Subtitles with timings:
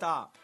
[0.00, 0.39] stop.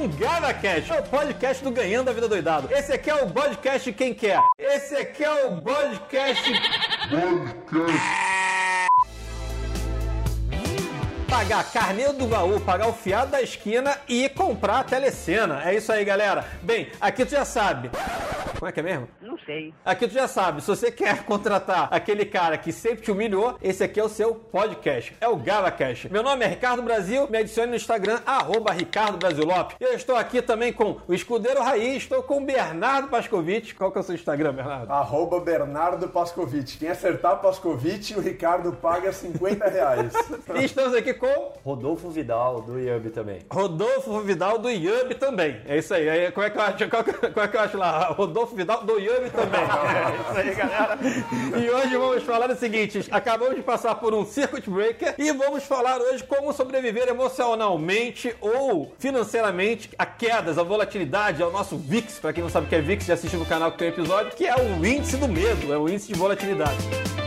[0.00, 2.72] a mais um GavaCast, é o podcast do Ganhando a Vida Doidado.
[2.72, 4.40] Esse aqui é o podcast Quem Quer.
[4.58, 6.50] Esse aqui é o podcast.
[11.28, 15.62] Pagar carneiro do baú, pagar o fiado da esquina e comprar a telecena.
[15.64, 16.46] É isso aí, galera.
[16.62, 17.90] Bem, aqui tu já sabe.
[18.60, 19.08] Como é que é mesmo?
[19.22, 19.72] Não sei.
[19.82, 23.82] Aqui tu já sabe, se você quer contratar aquele cara que sempre te humilhou, esse
[23.82, 25.16] aqui é o seu podcast.
[25.18, 26.12] É o GavaCast.
[26.12, 29.78] Meu nome é Ricardo Brasil, me adicione no Instagram, arroba Ricardo Brasil Lopes.
[29.80, 33.72] Eu estou aqui também com o Escudeiro Raiz, estou com o Bernardo Pascovitch.
[33.72, 34.92] Qual que é o seu Instagram, Bernardo?
[34.92, 36.78] Arroba Bernardo Pascovitch.
[36.78, 40.12] Quem acertar Pascovitch, o Ricardo paga 50 reais.
[40.54, 43.38] E estamos aqui com Rodolfo Vidal, do Yub também.
[43.50, 45.60] Rodolfo Vidal do Yub também.
[45.64, 46.08] É isso aí.
[46.08, 48.08] aí como, é que eu acho, qual, como é que eu acho lá?
[48.08, 49.60] Rodolfo Vidal do Yub também.
[50.00, 50.98] É isso aí, galera.
[51.56, 55.64] E hoje vamos falar o seguinte: acabamos de passar por um circuit breaker e vamos
[55.64, 62.18] falar hoje como sobreviver emocionalmente ou financeiramente a quedas, a volatilidade, ao nosso VIX.
[62.18, 64.32] Para quem não sabe o que é VIX, já assiste no canal que tem episódio,
[64.32, 67.19] que é o índice do medo, é o índice de volatilidade.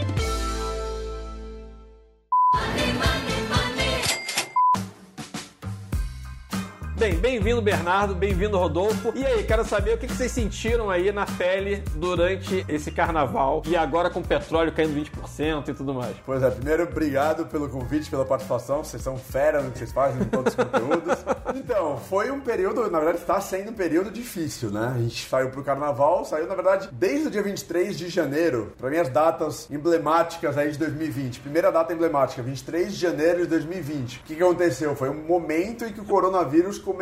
[7.04, 9.12] Bem, bem-vindo Bernardo, bem-vindo Rodolfo.
[9.14, 13.76] E aí, quero saber o que vocês sentiram aí na pele durante esse carnaval e
[13.76, 16.16] agora com o petróleo caindo 20% e tudo mais.
[16.26, 18.86] Pois é, primeiro, obrigado pelo convite, pela participação.
[18.86, 21.18] Vocês são fera no que vocês fazem em todos os conteúdos.
[21.56, 24.92] Então, foi um período, na verdade, está sendo um período difícil, né?
[24.96, 28.90] A gente saiu pro carnaval, saiu, na verdade, desde o dia 23 de janeiro, para
[28.90, 31.42] mim, as datas emblemáticas aí de 2020.
[31.42, 34.18] Primeira data emblemática, 23 de janeiro de 2020.
[34.18, 34.96] O que, que aconteceu?
[34.96, 36.93] Foi um momento em que o coronavírus começou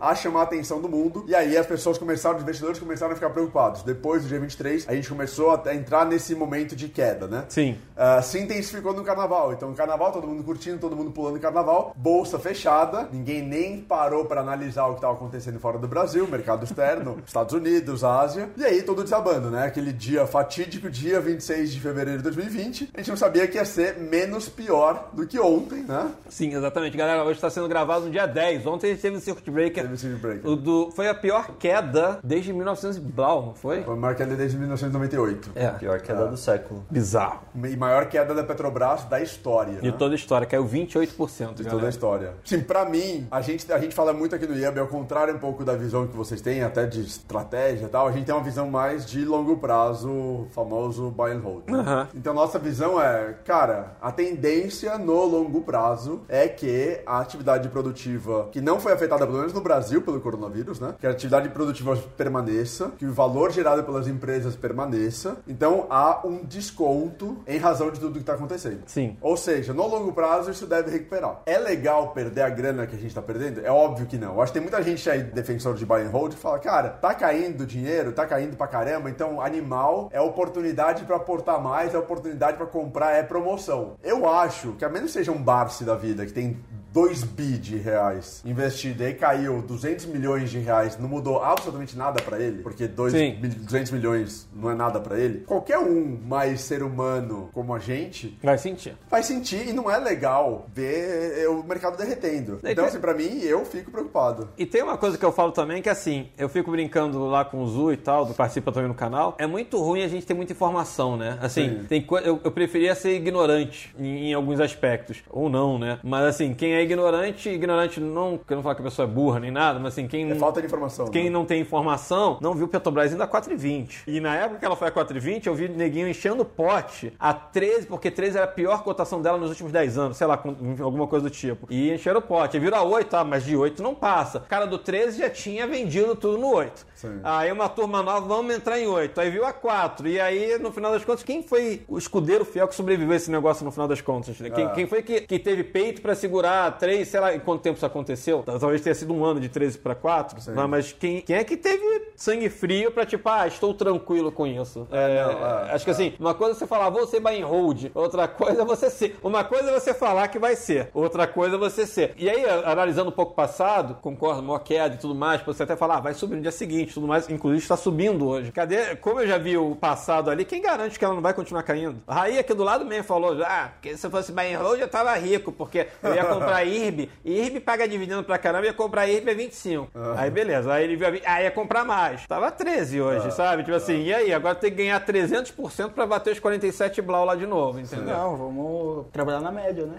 [0.00, 3.14] a chamar a atenção do mundo, e aí as pessoas começaram, os investidores começaram a
[3.14, 3.82] ficar preocupados.
[3.82, 7.44] Depois do dia 23, a gente começou a entrar nesse momento de queda, né?
[7.48, 7.76] Sim.
[7.96, 9.52] Ah, se intensificou no carnaval.
[9.52, 14.24] Então, no carnaval, todo mundo curtindo, todo mundo pulando carnaval, bolsa fechada, ninguém nem parou
[14.24, 18.64] para analisar o que estava acontecendo fora do Brasil, mercado externo, Estados Unidos, Ásia, e
[18.64, 19.66] aí tudo desabando, né?
[19.66, 23.64] Aquele dia fatídico, dia 26 de fevereiro de 2020, a gente não sabia que ia
[23.64, 26.10] ser menos pior do que ontem, né?
[26.28, 26.96] Sim, exatamente.
[26.96, 28.66] Galera, hoje está sendo gravado no dia 10.
[28.66, 29.82] Ontem a gente teve Circuit Breaker.
[29.82, 30.50] Teve o circuit breaker.
[30.50, 33.82] O do, foi a pior queda desde 1900 e blau, não foi?
[33.82, 35.50] Foi a maior queda desde 1998.
[35.54, 35.68] É.
[35.70, 36.84] Pior queda do século.
[36.90, 37.42] Bizarro.
[37.54, 39.80] E maior queda da Petrobras da história.
[39.80, 39.96] De né?
[39.96, 41.54] toda a história, caiu 28%.
[41.54, 41.88] de toda a galera.
[41.88, 42.34] história.
[42.44, 45.38] Sim, pra mim, a gente, a gente fala muito aqui no IAB, ao contrário um
[45.38, 48.44] pouco da visão que vocês têm, até de estratégia e tal, a gente tem uma
[48.44, 51.62] visão mais de longo prazo, o famoso buy and hold.
[51.70, 52.08] Aham.
[52.14, 58.48] Então, nossa visão é, cara, a tendência no longo prazo é que a atividade produtiva,
[58.50, 60.94] que não foi afetada, pelo menos no Brasil, pelo coronavírus, né?
[60.98, 65.36] Que a atividade produtiva permaneça, que o valor gerado pelas empresas permaneça.
[65.46, 68.82] Então, há um desconto em razão de tudo que está acontecendo.
[68.86, 69.16] Sim.
[69.20, 71.42] Ou seja, no longo prazo isso deve recuperar.
[71.46, 73.64] É legal perder a grana que a gente tá perdendo?
[73.64, 74.34] É óbvio que não.
[74.34, 76.90] Eu acho que tem muita gente aí, defensor de buy and hold, que fala, cara,
[76.90, 81.98] tá caindo dinheiro, tá caindo pra caramba, então animal é oportunidade pra aportar mais, é
[81.98, 83.96] oportunidade pra comprar, é promoção.
[84.02, 86.58] Eu acho que a menos seja um Barsi da vida, que tem
[86.92, 91.96] 2 bi de reais investido e aí caiu 200 milhões de reais, não mudou absolutamente
[91.96, 93.36] nada pra ele, porque 2 Sim.
[93.40, 95.40] 200 milhões não é nada pra ele.
[95.40, 98.94] Qualquer um mais ser humano como a gente Vai sentir.
[99.08, 102.60] faz sentir e não é legal ver eh, o mercado derretendo.
[102.62, 104.48] E Então, tem- assim, pra mim, eu fico preocupado.
[104.58, 107.62] E tem uma coisa que eu falo também que assim, eu fico brincando lá com
[107.62, 109.34] o Zu e tal, do participa também no canal.
[109.38, 111.38] É muito ruim a gente ter muita informação, né?
[111.40, 111.84] Assim, Sim.
[111.88, 115.22] tem eu, eu preferia ser ignorante em, em alguns aspectos.
[115.30, 115.98] Ou não, né?
[116.02, 118.40] Mas assim, quem é ignorante, ignorante não.
[118.48, 120.60] Eu não falo que a pessoa é burra nem nada, mas assim, quem É falta
[120.60, 121.06] de informação.
[121.08, 121.30] Quem né?
[121.30, 124.02] não tem informação não viu Petrobras ainda a 4,20.
[124.06, 127.32] E na época que ela foi a 4,20, eu vi neguinho enchendo o pote a
[127.32, 130.42] 13, porque 13 era a pior cotação dela nos últimos 10 anos, sei lá,
[130.80, 131.66] alguma coisa do tipo.
[131.70, 132.58] E encheram o pote.
[132.58, 134.38] Virou a 8, ah, mas de 8 não passa.
[134.38, 136.86] O cara do 13 já tinha vendido tudo no 8.
[136.94, 137.20] Sim.
[137.22, 139.20] Aí uma turma nova, vamos entrar em 8.
[139.20, 140.06] Aí viu a 4.
[140.08, 143.30] E aí, no final das contas, quem foi o escudeiro fiel que sobreviveu a esse
[143.30, 144.36] negócio no final das contas?
[144.36, 144.70] Quem, Ah.
[144.70, 147.86] quem foi que, que teve peito pra segurar 3, sei lá, em quanto tempo isso
[147.86, 148.42] aconteceu?
[148.44, 150.40] Talvez tenha sido um ano de 13 pra 4.
[150.40, 150.52] Sim.
[150.54, 154.46] Mas, mas quem, quem é que teve sangue frio pra tipo, ah, estou tranquilo com
[154.46, 154.86] isso?
[154.90, 157.46] É, não, é, acho que assim, uma coisa é você falar, vou ser buy and
[157.46, 157.90] hold.
[157.94, 159.18] Outra coisa é você ser.
[159.22, 160.90] Uma coisa é você falar que vai ser.
[160.94, 162.14] Outra coisa é você ser.
[162.16, 165.76] E aí, analisando um pouco o passado, concordo, maior queda e tudo mais, você até
[165.76, 168.52] falar, ah, vai subir no dia seguinte tudo mais, inclusive está subindo hoje.
[168.52, 168.96] Cadê?
[168.96, 172.02] Como eu já vi o passado ali, quem garante que ela não vai continuar caindo?
[172.06, 174.80] A Raí aqui do lado mesmo falou, ah, porque se eu fosse buy and hold
[174.80, 178.72] eu tava rico, porque eu ia comprar IRB, e IRB paga dividendo pra caramba, ia
[178.72, 179.90] comprar IRB a 25.
[180.16, 182.26] Aí beleza, aí ele viu a vi- aí ia comprar mais.
[182.26, 183.62] Tava 13 hoje, sabe?
[183.64, 184.32] Tipo assim, e aí?
[184.32, 188.06] Agora tem que ganhar 300% pra bater os 47 blau lá de novo, entendeu?
[188.06, 189.94] Não, vamos trabalhar na média, né?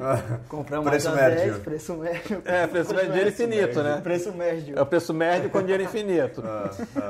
[0.50, 1.38] Comprar mais Preço a médio.
[1.54, 2.42] 10, preço médio.
[2.46, 4.00] É, preço médio dinheiro infinito, né?
[4.04, 4.78] Preço médio.
[4.78, 6.44] É o preço médio com dinheiro infinito.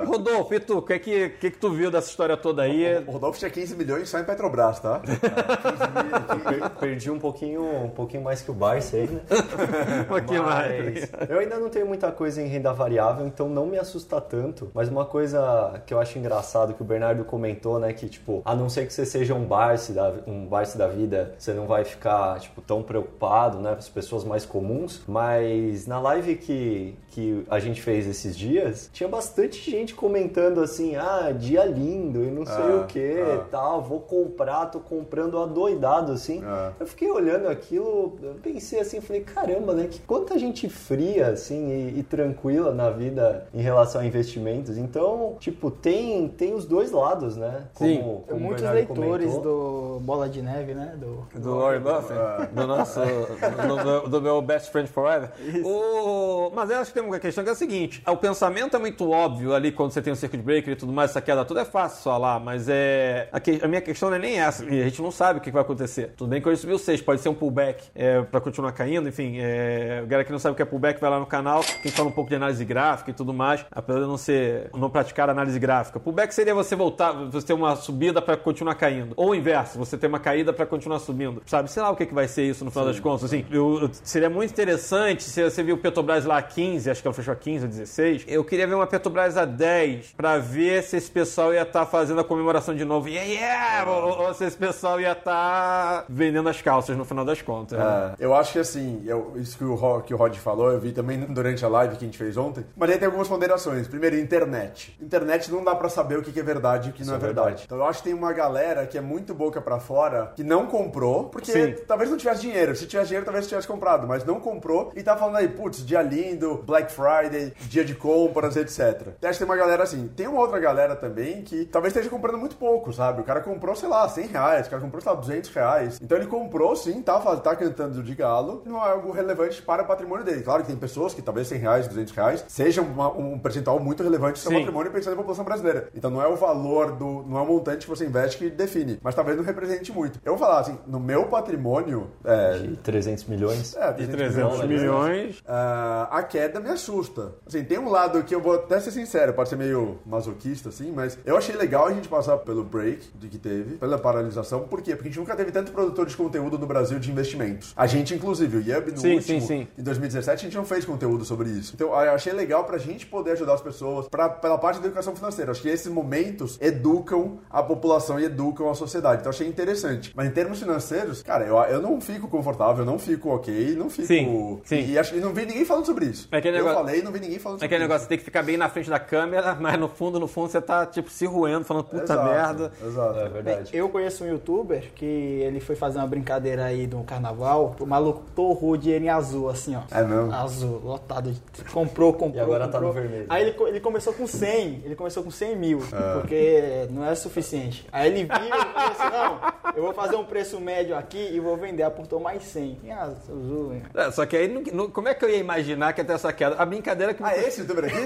[0.06, 3.04] Rodolfo, e tu, o que, que, que que tu viu dessa história toda aí?
[3.08, 5.02] O Rodolfo tinha 15 milhões só em Petrobras, tá?
[5.04, 9.22] 15 mil, Per- Perdi um pouquinho, um pouquinho mais que o Barça aí, né?
[10.01, 11.12] Um pouquinho mais.
[11.12, 14.69] Mas eu ainda não tenho muita coisa em renda variável, então não me assusta tanto.
[14.74, 18.56] Mas uma coisa que eu acho engraçado que o Bernardo comentou, né, que tipo, a
[18.56, 21.84] não ser que você seja um Barça da, um Barça da vida, você não vai
[21.84, 25.01] ficar tipo tão preocupado, né, as pessoas mais comuns.
[25.07, 30.95] Mas na live que que a gente fez esses dias, tinha bastante gente comentando assim,
[30.95, 33.45] ah, dia lindo e não sei Ah, o que, ah.
[33.51, 36.42] tal, vou comprar, tô comprando adoidado assim.
[36.44, 36.72] Ah.
[36.80, 39.88] Eu fiquei olhando aquilo, pensei assim, falei, caramba, né?
[39.89, 44.77] Que quanta gente fria, assim, e, e tranquila na vida em relação a investimentos.
[44.77, 47.63] Então, tipo, tem, tem os dois lados, né?
[47.75, 47.97] Sim.
[48.00, 49.94] Como, Tem como o muitos leitores comentou.
[49.95, 50.95] do Bola de Neve, né?
[50.97, 52.53] Do, Do Warren Buffett?
[52.53, 53.00] Do nosso.
[53.00, 55.30] Do, do- do meu best friend forever?
[55.63, 58.80] O, mas eu acho que tem uma questão que é a seguinte: o pensamento é
[58.80, 61.62] muito óbvio ali quando você tem o circuit breaker e tudo mais, essa queda toda
[61.62, 63.27] é fácil falar, mas é.
[63.31, 65.41] A, que- a minha questão não é nem essa, e a gente não sabe o
[65.41, 66.13] que vai acontecer.
[66.18, 69.23] Tudo bem que hoje subiu 6, pode ser um pullback é, pra continuar caindo, enfim.
[69.40, 71.92] É, o galera que não sabe o que é pullback vai lá no canal, quem
[71.92, 74.70] fala um pouco de análise gráfica e tudo mais, apesar de eu não ser.
[74.75, 76.00] não praticar análise gráfica.
[76.00, 79.14] Pullback seria você voltar, você ter uma subida pra continuar caindo.
[79.16, 81.42] Ou o inverso, você ter uma caída pra continuar subindo.
[81.46, 81.70] Sabe?
[81.72, 83.25] Sei lá o que, que vai ser isso no final das contas.
[83.25, 87.02] Assim, eu- eu- seria muito interessante se você viu o Petrobras lá a 15, acho
[87.02, 88.26] que ela fechou a 15 ou 16.
[88.28, 92.22] Eu queria ver uma Petrobras a 10 pra ver se esse pessoal ia estar fazendo
[92.22, 93.08] a comemoração de novo.
[93.10, 93.90] Yeah, yeah!
[93.92, 97.78] Ou, ou se esse pessoal ia estar vendendo as calças no final das contas.
[97.78, 98.14] né?
[98.19, 100.80] É, eu acho que assim, eu- isso que o, Ro- que o Rod falou, eu
[100.80, 102.66] vi também durante a live que a gente fez ontem.
[102.76, 103.88] Mas aí tem algumas ponderações.
[103.88, 104.98] Primeiro, internet.
[105.02, 107.18] Internet não dá pra saber o que que é verdade e o que não é
[107.18, 107.46] é verdade.
[107.48, 107.64] verdade.
[107.66, 110.68] Então eu acho que tem uma galera que é muito boca pra fora, que não
[110.68, 111.76] comprou, porque Sim.
[111.88, 112.76] talvez não tivesse dinheiro.
[112.76, 116.02] Se tivesse dinheiro, talvez tivesse comprado, mas não comprou e tá falando aí, putz, dia
[116.02, 119.08] lindo, Black Friday, dia de compras, etc.
[119.22, 120.08] Eu acho que tem uma galera assim.
[120.16, 123.22] Tem uma outra galera também que talvez esteja comprando muito pouco, sabe?
[123.22, 126.00] O cara comprou, sei lá, 100 reais, o cara comprou, sei lá, 200 reais.
[126.02, 129.86] Então ele comprou sim, tá, tá cantando de galo, não é algo relevante para o
[129.88, 130.42] patrimônio dele.
[130.42, 134.04] Claro que tem pessoas que talvez 100 reais, 200 reais sejam uma- um percentual muito
[134.04, 134.60] relevante do seu Sim.
[134.60, 135.90] patrimônio pensando na população brasileira.
[135.95, 139.00] Então não é o valor do, não é o montante que você investe que define,
[139.04, 140.19] mas talvez não represente muito.
[140.24, 143.75] Eu vou falar assim, no meu patrimônio, é, De 300 milhões.
[143.75, 145.44] é, De 300 300 milhões, milhões.
[145.48, 147.34] ah, a queda me assusta.
[147.45, 150.92] Assim, tem um lado que eu vou até ser sincero, pode ser meio masoquista, assim,
[150.92, 154.62] mas eu achei legal a gente passar pelo break de que teve, pela paralisação.
[154.62, 154.95] Por quê?
[154.95, 157.74] Porque a gente nunca teve tanto produtor de conteúdo no Brasil de investimentos.
[157.75, 159.68] A gente, inclusive, o Yub no Sim, último, sim, sim.
[159.77, 161.74] em 2017, a gente não fez conteúdo sobre isso.
[161.75, 165.15] Então, eu achei legal pra gente poder ajudar as pessoas pra, pela parte da educação
[165.15, 165.51] financeira.
[165.51, 169.21] Acho que esses momentos educam a população e educam a sociedade.
[169.21, 170.12] Então, achei interessante.
[170.15, 173.89] Mas em termos financeiros, cara, eu, eu não fico confortável, eu não fico ok, não
[173.89, 174.07] fico...
[174.07, 174.75] Sim, sim.
[174.75, 176.27] E, e acho que não vi ninguém falando sobre isso.
[176.31, 177.90] É aquele eu negócio- falei e não vi ninguém falando É sobre aquele isso.
[177.90, 180.49] negócio, você tem que ficar bem na frente da câmera, mas no fundo, no fundo,
[180.49, 182.71] você tá, tipo, se roendo, falando puta Exato, merda.
[182.85, 183.19] Exato.
[183.19, 183.69] É verdade.
[183.73, 187.75] Eu conheço um youtuber que ele foi fazer uma brincadeira aí no carnaval.
[187.80, 189.81] O maluco torrou dinheiro em azul, assim, ó.
[189.92, 190.33] É mesmo?
[190.33, 191.31] Azul, lotado.
[191.31, 192.35] de- Comprou, comprou.
[192.35, 192.94] E agora tá comprou.
[192.94, 193.25] no vermelho.
[193.30, 194.81] Aí ele, ele começou com 100.
[194.85, 195.80] Ele começou com 100 mil.
[195.92, 196.13] É.
[196.19, 197.87] Porque não é suficiente.
[197.92, 201.39] Aí ele viu e falou assim: não, eu vou fazer um preço médio aqui e
[201.39, 201.83] vou vender.
[201.83, 202.80] Aportou mais 100.
[202.83, 203.83] Em azul, hein?
[203.94, 206.13] É, só que aí, não- não- como é que eu ia imaginar que ia ter
[206.13, 206.56] essa queda?
[206.57, 207.97] A brincadeira que me Ah, esse youtuber aqui?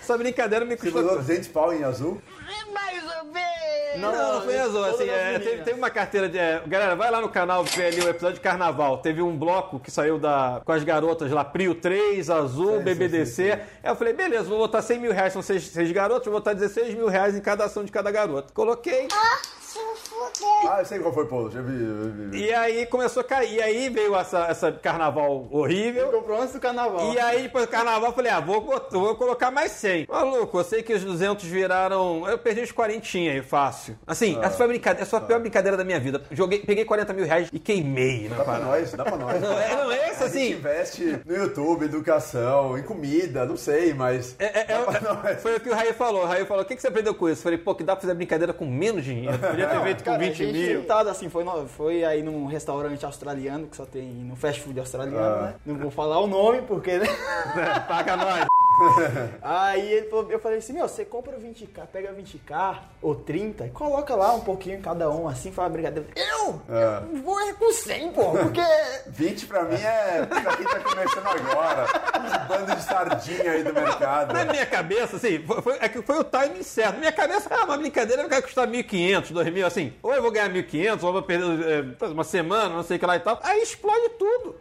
[0.00, 1.02] Essa brincadeira me Você custou...
[1.02, 2.20] mandou 200 pau em azul?
[3.96, 4.84] Não, não, não foi azul.
[4.84, 6.38] Assim, as é, teve, teve uma carteira de.
[6.38, 8.98] é, galera, vai lá no canal ver ali o episódio de carnaval.
[8.98, 13.24] Teve um bloco que saiu da, com as garotas lá, Prio 3, Azul, Sim, BBDC.
[13.26, 13.62] sim, sim, sim.
[13.82, 16.52] Aí eu falei, beleza, vou botar 100 mil reais, são seis, seis garotos, vou botar
[16.52, 18.52] 16 mil reais em cada ação de cada garoto.
[18.52, 19.08] Coloquei.
[19.12, 19.38] Ah,
[20.78, 22.22] eu sei qual foi o post, eu vi, eu vi.
[22.22, 22.44] eu vi.
[22.44, 23.54] E aí começou a cair.
[23.54, 26.10] E aí veio essa, essa carnaval horrível.
[26.10, 27.12] Comprou antes do carnaval.
[27.12, 30.06] E aí, depois do carnaval, eu falei, ah, vou, vou colocar mais 100.
[30.08, 32.28] Maluco, eu sei que os 200 viraram...
[32.28, 33.96] Eu perdi os 40 aí, fácil.
[34.06, 36.22] Assim, essa foi a brincadeira, essa foi a pior brincadeira da minha vida.
[36.30, 38.64] Joguei, peguei 40 mil reais e queimei Dá pra parada.
[38.64, 39.40] nós, dá pra nós.
[39.40, 40.52] Não, é, não, é isso A gente assim...
[40.52, 44.36] investe no YouTube, educação, em comida, não sei, mas.
[44.38, 46.24] É, é, é, foi o que o Raí falou.
[46.24, 47.40] O Raí falou, o que, que você aprendeu com isso?
[47.40, 49.38] Eu falei, pô, que dá pra fazer brincadeira com menos dinheiro.
[49.38, 50.80] Podia ter feito com 20 a gente mil.
[50.80, 54.78] sentado assim, foi, no- foi aí num restaurante australiano, que só tem no fast food
[54.78, 55.42] australiano, Ah.
[55.42, 55.54] né?
[55.66, 57.06] Não vou falar o nome, porque, né?
[57.88, 58.46] Paga nós.
[59.42, 63.70] Aí ele falou- eu falei assim, meu, você compra 20k, pega 20k ou 30 e
[63.70, 66.08] coloca lá um pouquinho em cada um, assim, fala brigadeiro.
[66.16, 66.60] Eu?
[66.68, 67.02] É.
[67.14, 68.60] Eu vou é com 100, pô, porque...
[69.08, 71.86] 20 pra mim é pra quem tá começando agora.
[72.26, 74.32] Esse bando de sardinha aí do mercado.
[74.32, 76.94] Na minha cabeça, assim, foi, foi- é que foi o timing certo.
[76.94, 79.92] Na minha cabeça, ah, uma brincadeira vai custar 1.500, 2.000, assim.
[80.02, 83.00] Ou eu vou ganhar 1.500, ou eu vou perder é, uma semana, não sei o
[83.00, 83.38] que lá e tal.
[83.42, 84.09] Aí explode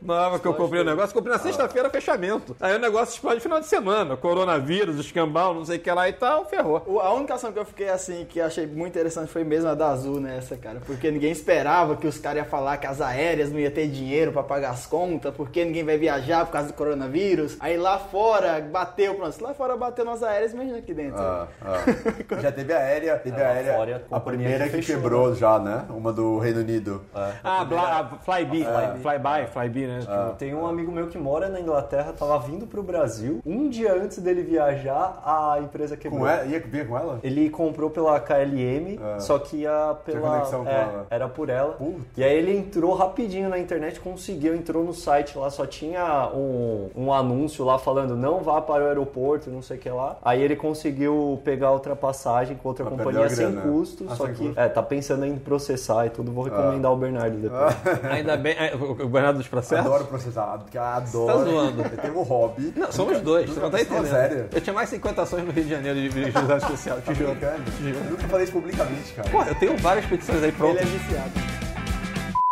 [0.10, 2.56] Na hora que eu comprei o negócio, comprei na sexta-feira, fechamento.
[2.60, 4.18] Aí o negócio explode no final de semana.
[4.18, 6.82] Coronavírus, escambau, não sei o que lá e tal, ferrou.
[6.88, 9.70] O- A única ação que eu fiquei assim, que eu achei muito interessante foi mesmo
[9.70, 10.82] a da Azul nessa, cara.
[10.86, 14.32] Porque ninguém esperava que os caras iam falar que as aéreas não iam ter dinheiro
[14.32, 17.56] pra pagar as contas, porque ninguém vai viajar por causa do coronavírus.
[17.60, 19.42] Aí lá fora bateu, pronto.
[19.44, 21.20] Lá fora bateu nas aéreas, imagina aqui dentro.
[21.22, 21.78] Ah, ah.
[22.42, 25.60] Já teve a aérea, teve É, aérea, fora, a a primeira que fechou, quebrou já,
[25.60, 25.86] né?
[25.89, 27.04] Uma do Reino Unido.
[27.44, 28.66] Ah, Bla, Flyby,
[29.01, 29.99] Flyby, Flyby, né?
[30.01, 33.39] Tipo, Tem um amigo meu que mora na Inglaterra, tava vindo pro Brasil.
[33.46, 36.22] Um dia antes dele viajar, a empresa quebrou.
[36.22, 36.46] Com ela?
[36.46, 37.20] Ia vir com ela?
[37.24, 40.20] Ele comprou pela KLM, só que ia pela.
[40.22, 41.08] conexão com é, ela.
[41.10, 41.74] Era por ela.
[41.74, 42.00] Puta.
[42.18, 46.89] E aí ele entrou rapidinho na internet, conseguiu, entrou no site lá, só tinha um,
[46.96, 50.18] um anúncio lá falando não vá para o aeroporto, não sei o que lá.
[50.22, 53.62] Aí ele conseguiu pegar outra passagem com outra Mas companhia sem grana.
[53.62, 54.60] custo, Ah, só sem que custo.
[54.60, 56.32] é, tá pensando em processar e tudo.
[56.32, 57.75] Vou recomendar o Bernardo depois.
[58.12, 58.56] ainda bem.
[58.58, 59.79] é, o o Bernardo dos Processos?
[59.80, 61.28] Adoro processar, porque eu adoro.
[61.28, 61.82] Tá zoando.
[61.84, 62.74] Eu tenho um hobby.
[62.76, 64.12] Não, somos dois, você não tá Nunca- entendendo.
[64.12, 64.46] Sério?
[64.54, 67.38] Eu tinha mais 50 ações no Rio de Janeiro de de juizado especial, te juro.
[67.42, 69.30] Eu nunca falei isso publicamente, cara.
[69.30, 70.82] Porra, eu tenho várias petições aí Ele prontas.
[70.82, 71.32] é viciado.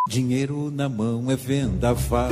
[0.09, 2.29] Dinheiro na mão é vendaval.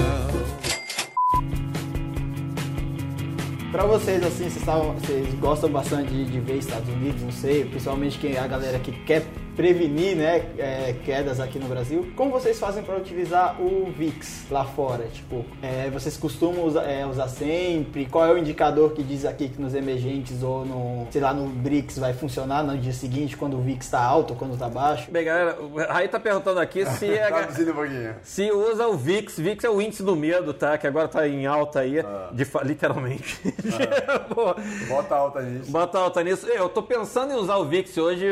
[3.72, 7.66] Pra vocês, assim, vocês, estavam- vocês gostam bastante de, de ver Estados Unidos, não sei,
[7.66, 12.08] principalmente quem, a galera que quer prevenir, né, é, quedas aqui no Brasil.
[12.16, 15.06] Como vocês fazem para utilizar o VIX lá fora?
[15.06, 18.06] Tipo, é, vocês costumam usar, é, usar sempre?
[18.06, 21.48] Qual é o indicador que diz aqui que nos emergentes ou no, sei lá, no
[21.48, 25.10] BRICS vai funcionar no dia seguinte quando o VIX tá alto ou quando tá baixo?
[25.12, 28.16] Bem, galera, o Raí tá perguntando aqui se, é, Traduzindo um pouquinho.
[28.24, 29.40] se usa o VIX.
[29.40, 30.78] VIX é o índice do medo, tá?
[30.78, 31.96] Que agora tá em alta aí,
[32.34, 33.40] de fa- literalmente.
[34.34, 34.54] Pô,
[34.88, 35.72] Bota alta nisso.
[35.72, 36.46] Bota alta nisso.
[36.48, 38.26] Eu tô pensando em usar o VIX hoje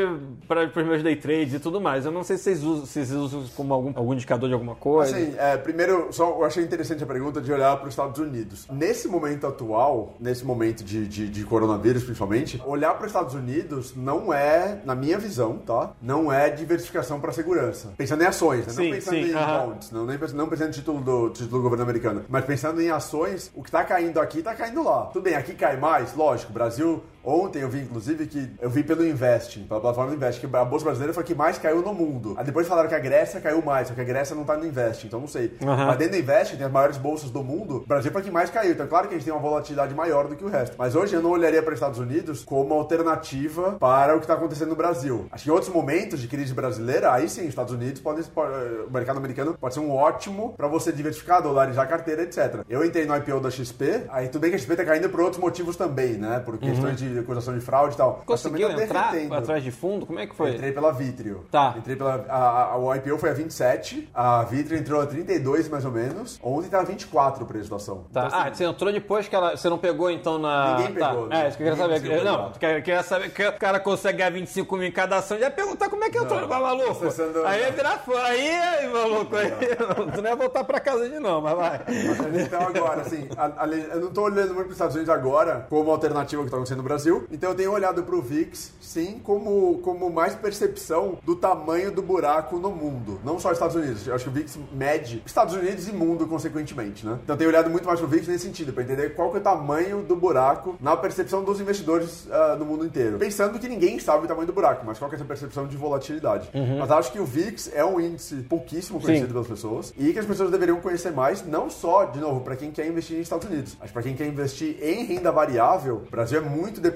[0.46, 2.04] para os meus day trades e tudo mais.
[2.04, 4.74] Eu não sei se vocês usam, se vocês usam como algum, algum indicador de alguma
[4.74, 5.16] coisa.
[5.16, 8.66] Assim, é, primeiro, só eu achei interessante a pergunta de olhar para os Estados Unidos.
[8.70, 13.94] Nesse momento atual, nesse momento de, de, de coronavírus principalmente, olhar para os Estados Unidos
[13.96, 15.92] não é, na minha visão, tá?
[16.00, 17.92] Não é diversificação para segurança.
[17.96, 18.72] Pensando em ações, né?
[18.72, 19.66] Sim, não pensando sim, em aham.
[19.66, 22.80] bonds, não, nem pensando, não pensando em título do, título do governo americano, mas pensando
[22.80, 25.06] em ações, o que tá caindo aqui, tá caindo lá.
[25.06, 29.04] Tudo bem, aqui cai mais, lógico, Brasil Ontem eu vi, inclusive, que eu vi pelo
[29.06, 31.94] Investing, pela plataforma do Investing, que a Bolsa Brasileira foi a que mais caiu no
[31.94, 32.34] mundo.
[32.36, 34.66] Aí depois falaram que a Grécia caiu mais, só que a Grécia não tá no
[34.66, 35.56] Investing, então não sei.
[35.62, 35.86] Aham.
[35.86, 38.30] Mas dentro do Investing, tem as maiores bolsas do mundo, o Brasil foi a que
[38.30, 38.72] mais caiu.
[38.72, 40.74] Então, claro que a gente tem uma volatilidade maior do que o resto.
[40.78, 44.34] Mas hoje eu não olharia para os Estados Unidos como alternativa para o que está
[44.34, 45.26] acontecendo no Brasil.
[45.30, 48.52] Acho que em outros momentos de crise brasileira, aí sim, os Estados Unidos podem, pode-
[48.88, 52.62] o mercado americano pode ser um ótimo para você diversificar, dolarizar a carteira, etc.
[52.68, 55.20] Eu entrei no IPO da XP, aí tudo bem que a XP tá caindo por
[55.20, 56.40] outros motivos também, né?
[56.44, 58.22] Por questões de acusação de fraude e tal.
[58.26, 60.06] Conseguiu tá entrar atrás de fundo?
[60.06, 60.52] Como é que foi?
[60.54, 61.44] Entrei pela Vitrio.
[61.50, 61.74] Tá.
[61.76, 62.24] Entrei pela.
[62.28, 66.38] A, a- o IPO foi a 27, a Vitrio entrou a 32 mais ou menos.
[66.42, 68.04] Ontem tava 24 o preço da ação.
[68.12, 68.26] Tá.
[68.26, 69.56] Então, ah, você entrou depois que ela.
[69.56, 70.76] Você não pegou então na.
[70.78, 71.08] Ninguém Tá.
[71.10, 71.44] pegou, né?
[71.44, 72.24] É, isso que eu queria saber.
[72.24, 72.50] Não, pegar.
[72.50, 75.38] tu quer, quer saber que o cara consegue ganhar 25 mil em cada ação.
[75.38, 76.90] Já perguntar como é que entrou, vai maluco.
[76.90, 78.14] Acessando- Aí ia virar fã.
[78.22, 79.50] Aí, maluco, aí.
[80.14, 81.80] Tu não ia voltar pra casa de não, mas vai.
[81.86, 85.66] Mas então agora, assim, a- eu não tô olhando muito para os Estados Unidos agora
[85.68, 87.03] como alternativa que está acontecendo no Brasil.
[87.30, 92.02] Então eu tenho olhado para o VIX, sim, como, como mais percepção do tamanho do
[92.02, 93.20] buraco no mundo.
[93.24, 94.06] Não só os Estados Unidos.
[94.06, 97.18] Eu acho que o VIX mede Estados Unidos e mundo, consequentemente, né?
[97.22, 99.36] Então eu tenho olhado muito mais para o VIX nesse sentido, para entender qual que
[99.36, 103.18] é o tamanho do buraco na percepção dos investidores ah, no mundo inteiro.
[103.18, 105.76] Pensando que ninguém sabe o tamanho do buraco, mas qual que é essa percepção de
[105.76, 106.50] volatilidade.
[106.78, 110.26] Mas acho que o VIX é um índice pouquíssimo conhecido pelas pessoas e que as
[110.26, 113.76] pessoas deveriam conhecer mais, não só, de novo, para quem quer investir nos Estados Unidos,
[113.80, 116.93] mas para quem quer investir em renda variável, o Brasil é muito dependente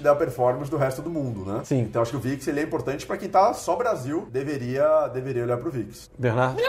[0.00, 1.60] da performance do resto do mundo, né?
[1.64, 1.80] Sim.
[1.80, 5.44] Então acho que o VIX ele é importante para quem tá só Brasil, deveria, deveria
[5.44, 6.10] olhar pro VIX.
[6.18, 6.60] Bernardo?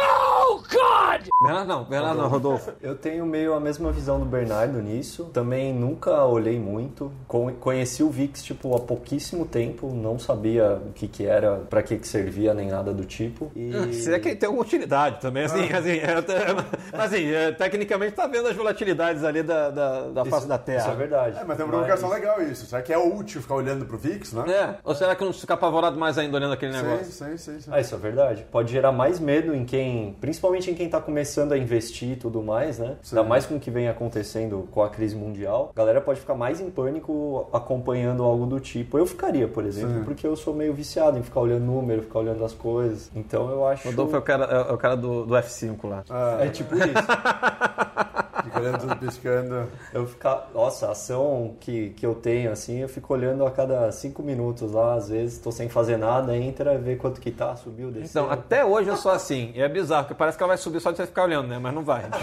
[1.41, 2.71] Bernardo não, Bernardo não, Rodolfo.
[2.81, 5.25] Eu tenho meio a mesma visão do Bernardo nisso.
[5.33, 7.11] Também nunca olhei muito.
[7.27, 9.91] Con- Conheci o VIX, tipo, há pouquíssimo tempo.
[9.93, 13.51] Não sabia o que que era, pra que que servia, nem nada do tipo.
[13.55, 13.93] E...
[13.93, 15.77] Se é que tem alguma utilidade também, assim, Ah.
[15.77, 16.53] assim, é, é,
[16.91, 20.81] mas assim, é, tecnicamente tá vendo as volatilidades ali da, da, da face da Terra.
[20.81, 21.37] Isso é verdade.
[21.39, 22.64] É, mas tem uma provocação legal isso.
[22.65, 24.43] Será que é útil ficar olhando pro VIX, né?
[24.51, 27.05] É, ou será que não fica apavorado mais ainda olhando aquele negócio?
[27.05, 27.69] sim, sim, sim.
[27.71, 28.45] Ah, isso é verdade.
[28.51, 32.41] Pode gerar mais medo em quem, principalmente em quem tá começando a investir e tudo
[32.41, 32.95] mais, né?
[33.01, 33.15] Sim.
[33.17, 35.71] Ainda mais com o que vem acontecendo com a crise mundial.
[35.75, 38.97] A galera pode ficar mais em pânico acompanhando algo do tipo.
[38.97, 40.03] Eu ficaria, por exemplo, Sim.
[40.03, 43.09] porque eu sou meio viciado em ficar olhando número, ficar olhando as coisas.
[43.15, 43.87] Então eu acho.
[43.87, 46.03] Rodolfo é o cara, é o cara do, do F5 lá.
[46.09, 46.85] Ah, É tipo isso.
[48.45, 49.67] Fica olhando tudo piscando.
[49.91, 50.49] Eu ficar.
[50.53, 54.71] Nossa, a ação que, que eu tenho, assim, eu fico olhando a cada cinco minutos
[54.71, 58.23] lá, às vezes, tô sem fazer nada, entra, vê quanto que tá, subiu, desceu.
[58.23, 59.51] Então, até hoje eu sou assim.
[59.55, 61.57] E é bizarro, porque parece que ela vai subir só de você ficar olhando, né?
[61.59, 62.05] Mas não vai.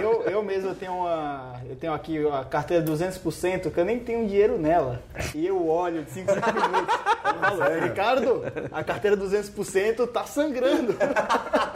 [0.00, 1.54] Eu, eu mesmo tenho uma.
[1.68, 5.00] Eu tenho aqui a carteira 200% que eu nem tenho dinheiro nela.
[5.34, 6.94] E eu olho de 5 minutos.
[7.40, 7.80] Falo?
[7.82, 10.94] Ricardo, a carteira 200% tá sangrando.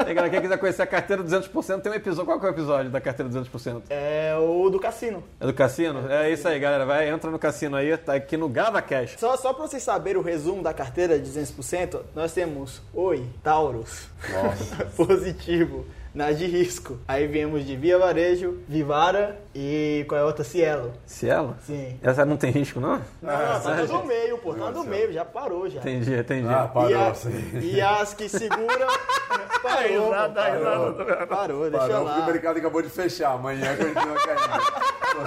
[0.07, 2.27] E galera, quem quiser conhecer a carteira 200%, tem um episódio.
[2.27, 3.83] Qual que é o episódio da carteira 200%?
[3.91, 5.23] É o do cassino.
[5.41, 6.11] É do cassino?
[6.11, 6.87] É isso aí, galera.
[6.87, 9.17] Vai, entra no cassino aí, tá aqui no Gava Cash.
[9.19, 14.07] Só, só pra vocês saberem o resumo da carteira de 200%, nós temos Oi, Taurus.
[14.97, 15.87] Positivo.
[16.15, 16.99] Nas de risco.
[17.09, 20.45] Aí viemos de Via Varejo, Vivara e qual é a outra?
[20.45, 20.93] Cielo.
[21.07, 21.57] Cielo?
[21.67, 21.99] Sim.
[22.03, 23.01] Essa não tem risco, não?
[23.23, 24.53] Não, tá no meio, pô.
[24.53, 25.81] Tá no meio, já parou já.
[25.81, 26.49] Entendi, entendi.
[26.49, 27.59] Ah, E, parou, a- sim.
[27.63, 28.87] e as que segura.
[29.63, 32.27] Parou, pô, parou, parou, deixa Parou porque o lá.
[32.27, 33.31] mercado acabou de fechar.
[33.33, 34.65] Amanhã continua caindo.
[35.13, 35.21] Tô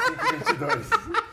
[0.53, 1.25] 5,22.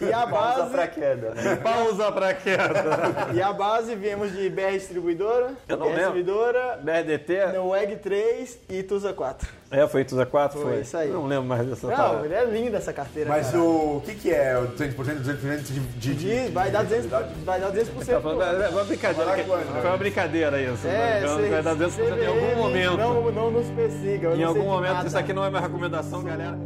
[0.00, 1.56] E a Pausa pra base, queda, né?
[1.62, 3.28] Pausa pra queda.
[3.32, 6.12] e a base viemos de BR Distribuidora, Eu não BR lembro.
[6.14, 7.46] Distribuidora, BRDT?
[7.52, 9.48] Neweg 3 e Tusa 4.
[9.70, 10.58] É, foi Tusa 4?
[10.60, 11.08] Foi, Foi, isso aí.
[11.10, 12.34] Não lembro mais dessa Não, parada.
[12.34, 13.28] é linda essa carteira.
[13.30, 13.62] Mas cara.
[13.62, 17.08] o, que, que é o 200%, 200% de, de, De- vai dar 200%.
[17.44, 18.06] Vai dar 200%.
[18.06, 19.34] Tá falando- é uma brincadeira.
[19.34, 19.42] Que-?
[19.44, 20.86] Foi uma brincadeira isso.
[20.86, 22.96] É, cê- vai dar 200% em algum momento.
[22.98, 24.34] Não, não nos persiga.
[24.34, 25.06] Em não algum momento, nada.
[25.08, 26.56] isso aqui não é minha recomendação, galera.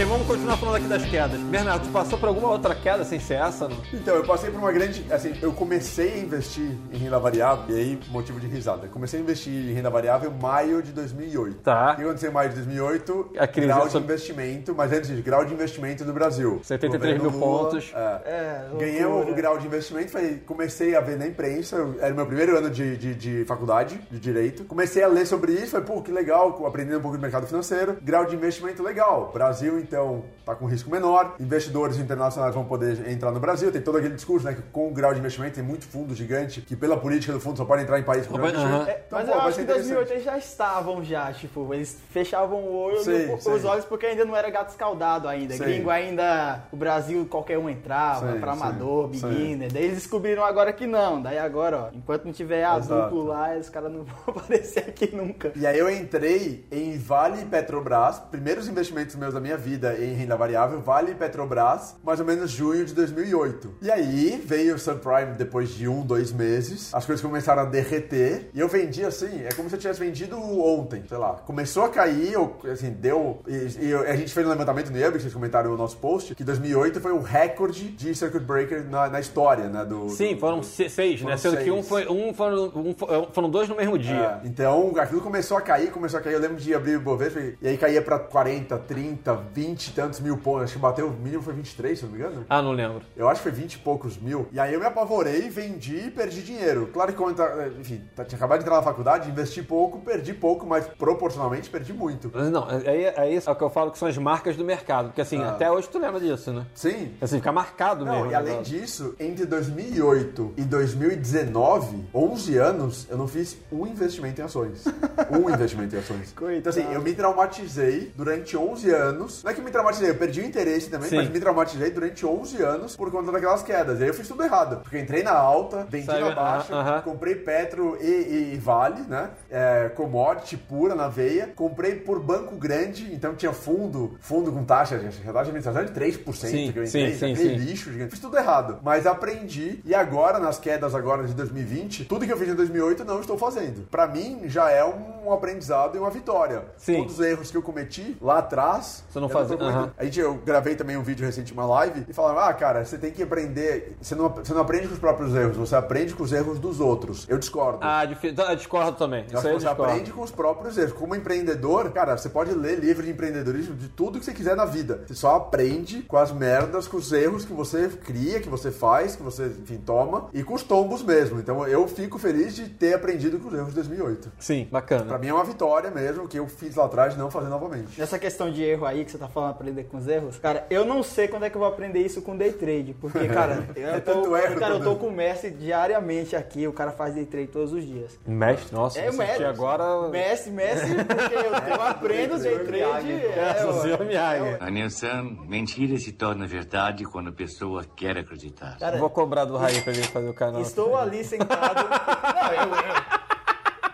[0.00, 1.38] Bem, vamos continuar falando aqui das quedas.
[1.40, 3.68] Bernardo, tu passou por alguma outra queda sem ser essa?
[3.68, 3.76] Não?
[3.92, 5.04] Então, eu passei por uma grande.
[5.12, 8.86] Assim, eu comecei a investir em renda variável, e aí, motivo de risada.
[8.86, 11.56] Eu comecei a investir em renda variável em maio de 2008.
[11.58, 11.92] Tá.
[11.92, 13.30] O que aconteceu em maio de 2008?
[13.40, 16.62] A crise grau de sob- investimento, mas antes disso, grau de investimento do Brasil.
[16.64, 17.92] 73 Governo mil Lula, pontos.
[17.94, 17.98] É.
[18.24, 19.36] É, Ganhei o loucura.
[19.36, 22.96] grau de investimento, falei, comecei a ver na imprensa, era o meu primeiro ano de,
[22.96, 24.64] de, de faculdade, de Direito.
[24.64, 27.98] Comecei a ler sobre isso, falei, pô, que legal, aprendendo um pouco do mercado financeiro.
[28.00, 29.30] Grau de investimento legal.
[29.34, 31.34] Brasil, então, tá com risco menor.
[31.40, 33.72] Investidores internacionais vão poder entrar no Brasil.
[33.72, 36.60] Tem todo aquele discurso, né, que com o grau de investimento tem muito fundo gigante,
[36.60, 38.88] que pela política do fundo só pode entrar em países com grau de investimento.
[38.88, 40.12] É, Então, mas pô, eu acho que em 2008 interessante.
[40.12, 43.52] eles já estavam já, tipo, eles fechavam o olho, Sim, no- sim.
[43.52, 45.54] os olhos porque ainda não era gato escaldado ainda.
[45.54, 45.64] Sim.
[45.64, 49.26] Gringo ainda, o Brasil qualquer um entrava, Sim, pra sim, amador, sim.
[49.28, 49.72] beginner.
[49.72, 51.20] Daí eles descobriram agora que não.
[51.20, 55.52] Daí agora, ó, enquanto não tiver adulto lá, os caras não vão aparecer aqui nunca.
[55.56, 60.14] E aí eu entrei em Vale e Petrobras, primeiros investimentos meus da minha vida em
[60.14, 63.74] renda variável, Vale Petrobras, mais ou menos junho de 2008.
[63.82, 68.50] E aí veio o subprime depois de um, dois meses, as coisas começaram a derreter,
[68.54, 71.34] e eu vendi assim, é como se eu tivesse vendido ontem, sei lá.
[71.46, 73.40] Começou a cair, eu, assim, deu...
[73.46, 76.34] E, e a gente fez um levantamento no IAB, que vocês comentaram no nosso post,
[76.34, 79.84] que 2008 foi o recorde de circuit breaker na, na história, né?
[79.84, 81.36] Do, Sim, do- foram se- seis, né?
[81.36, 81.74] Foram Sendo que seis.
[81.74, 82.06] um foi.
[82.08, 84.40] Um foram, um fo- foram dois no mesmo dia.
[84.42, 86.34] É, então, aquilo começou a cair, começou a cair.
[86.34, 90.20] Eu lembro de abrir o Bovespa e aí caía pra 40, 30, 20 e tantos
[90.20, 90.64] mil pontos.
[90.64, 92.46] Acho que bateu, o mínimo foi 23, se eu não me engano.
[92.48, 93.02] Ah, não lembro.
[93.16, 94.48] Eu acho que foi 20 e poucos mil.
[94.52, 96.88] E aí eu me apavorei, vendi e perdi dinheiro.
[96.92, 100.32] Claro que quando, tá- enfim, tá- tinha acabado de entrar na faculdade, investi pouco, perdi
[100.34, 102.30] pouco, mas proporcionalmente perdi muito.
[102.50, 105.06] Não, aí é isso é o que eu falo que são as marcas do mercado.
[105.08, 105.50] Porque assim, Ah.
[105.50, 106.66] até hoje tu lembra disso, né?
[106.74, 107.12] Sim.
[107.20, 108.30] Assim, fica marcado Não, mesmo.
[108.30, 108.62] e além né?
[108.62, 114.84] disso, entre 2008 e 2019, 11 anos, eu não fiz um investimento em ações.
[115.30, 116.32] Um investimento em ações.
[116.32, 116.58] Coitado.
[116.58, 119.42] Então assim, eu me traumatizei durante 11 anos.
[119.50, 121.16] Não é que eu me traumatizei, eu perdi o interesse também, Sim.
[121.16, 123.98] mas me traumatizei durante 11 anos por conta daquelas quedas.
[123.98, 124.76] E aí eu fiz tudo errado.
[124.80, 127.00] Porque eu entrei na alta, vendi Saiu- na baixa, aham, aham.
[127.02, 129.30] comprei Petro e, e- e Vale, né?
[129.50, 131.50] É, commodity pura na veia.
[131.56, 135.84] Comprei por banco grande, então tinha fundo, fundo com taxa, que a taxa de administração
[135.84, 138.10] de 3% Sim, que eu entrei, sim, sim, lixo gigante.
[138.12, 142.36] Fiz tudo errado, mas aprendi e agora nas quedas agora de 2020, tudo que eu
[142.36, 143.88] fiz em 2008 não estou fazendo.
[143.90, 146.62] Pra mim já é um aprendizado e uma vitória.
[146.76, 146.98] Sim.
[146.98, 149.90] Todos os erros que eu cometi lá atrás, Você não eu fazer.
[149.98, 152.98] A gente, eu gravei também um vídeo recente, uma live, e falava, ah, cara, você
[152.98, 153.96] tem que aprender.
[154.00, 156.80] Você não, você não aprende com os próprios erros, você aprende com os erros dos
[156.80, 157.26] outros.
[157.28, 157.78] Eu discordo.
[157.82, 159.24] Ah, difi- eu discordo também.
[159.26, 159.82] Isso aí você discordo.
[159.84, 160.92] aprende com os próprios erros.
[160.92, 164.64] Como empreendedor, cara, você pode ler livro de empreendedorismo de tudo que você quiser na
[164.64, 165.02] vida.
[165.06, 169.16] Você só aprende com as merdas, com os erros que você cria, que você faz,
[169.16, 171.38] que você, enfim, toma, e com os tombos mesmo.
[171.38, 174.32] Então eu fico feliz de ter aprendido com os erros de 2008.
[174.38, 175.04] Sim, bacana.
[175.04, 177.98] Pra mim é uma vitória mesmo, que eu fiz lá atrás não fazer novamente.
[177.98, 180.84] Nessa questão de erro aí que você tá falando, aprender com os erros, cara, eu
[180.84, 184.00] não sei quando é que eu vou aprender isso com day trade, porque, cara, eu
[184.00, 187.48] tô, erro, cara, eu tô com o Messi diariamente aqui, o cara faz day trade
[187.48, 188.18] todos os dias.
[188.26, 189.44] Mestre, nossa, É Messi.
[189.44, 190.08] agora.
[190.08, 193.12] Messi, Messi, porque eu, eu aprendo day trade.
[193.12, 194.56] É, Miyagi.
[194.60, 198.78] A Nilson, mentira se torna verdade quando a pessoa quer acreditar.
[198.78, 200.60] cara, Vou cobrar do Raí pra ele fazer o canal.
[200.60, 201.88] Estou ali sentado.
[201.88, 203.20] Não, eu, eu-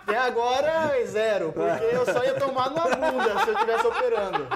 [0.07, 4.47] Até agora, zero, porque eu só ia tomar na bunda se eu estivesse operando.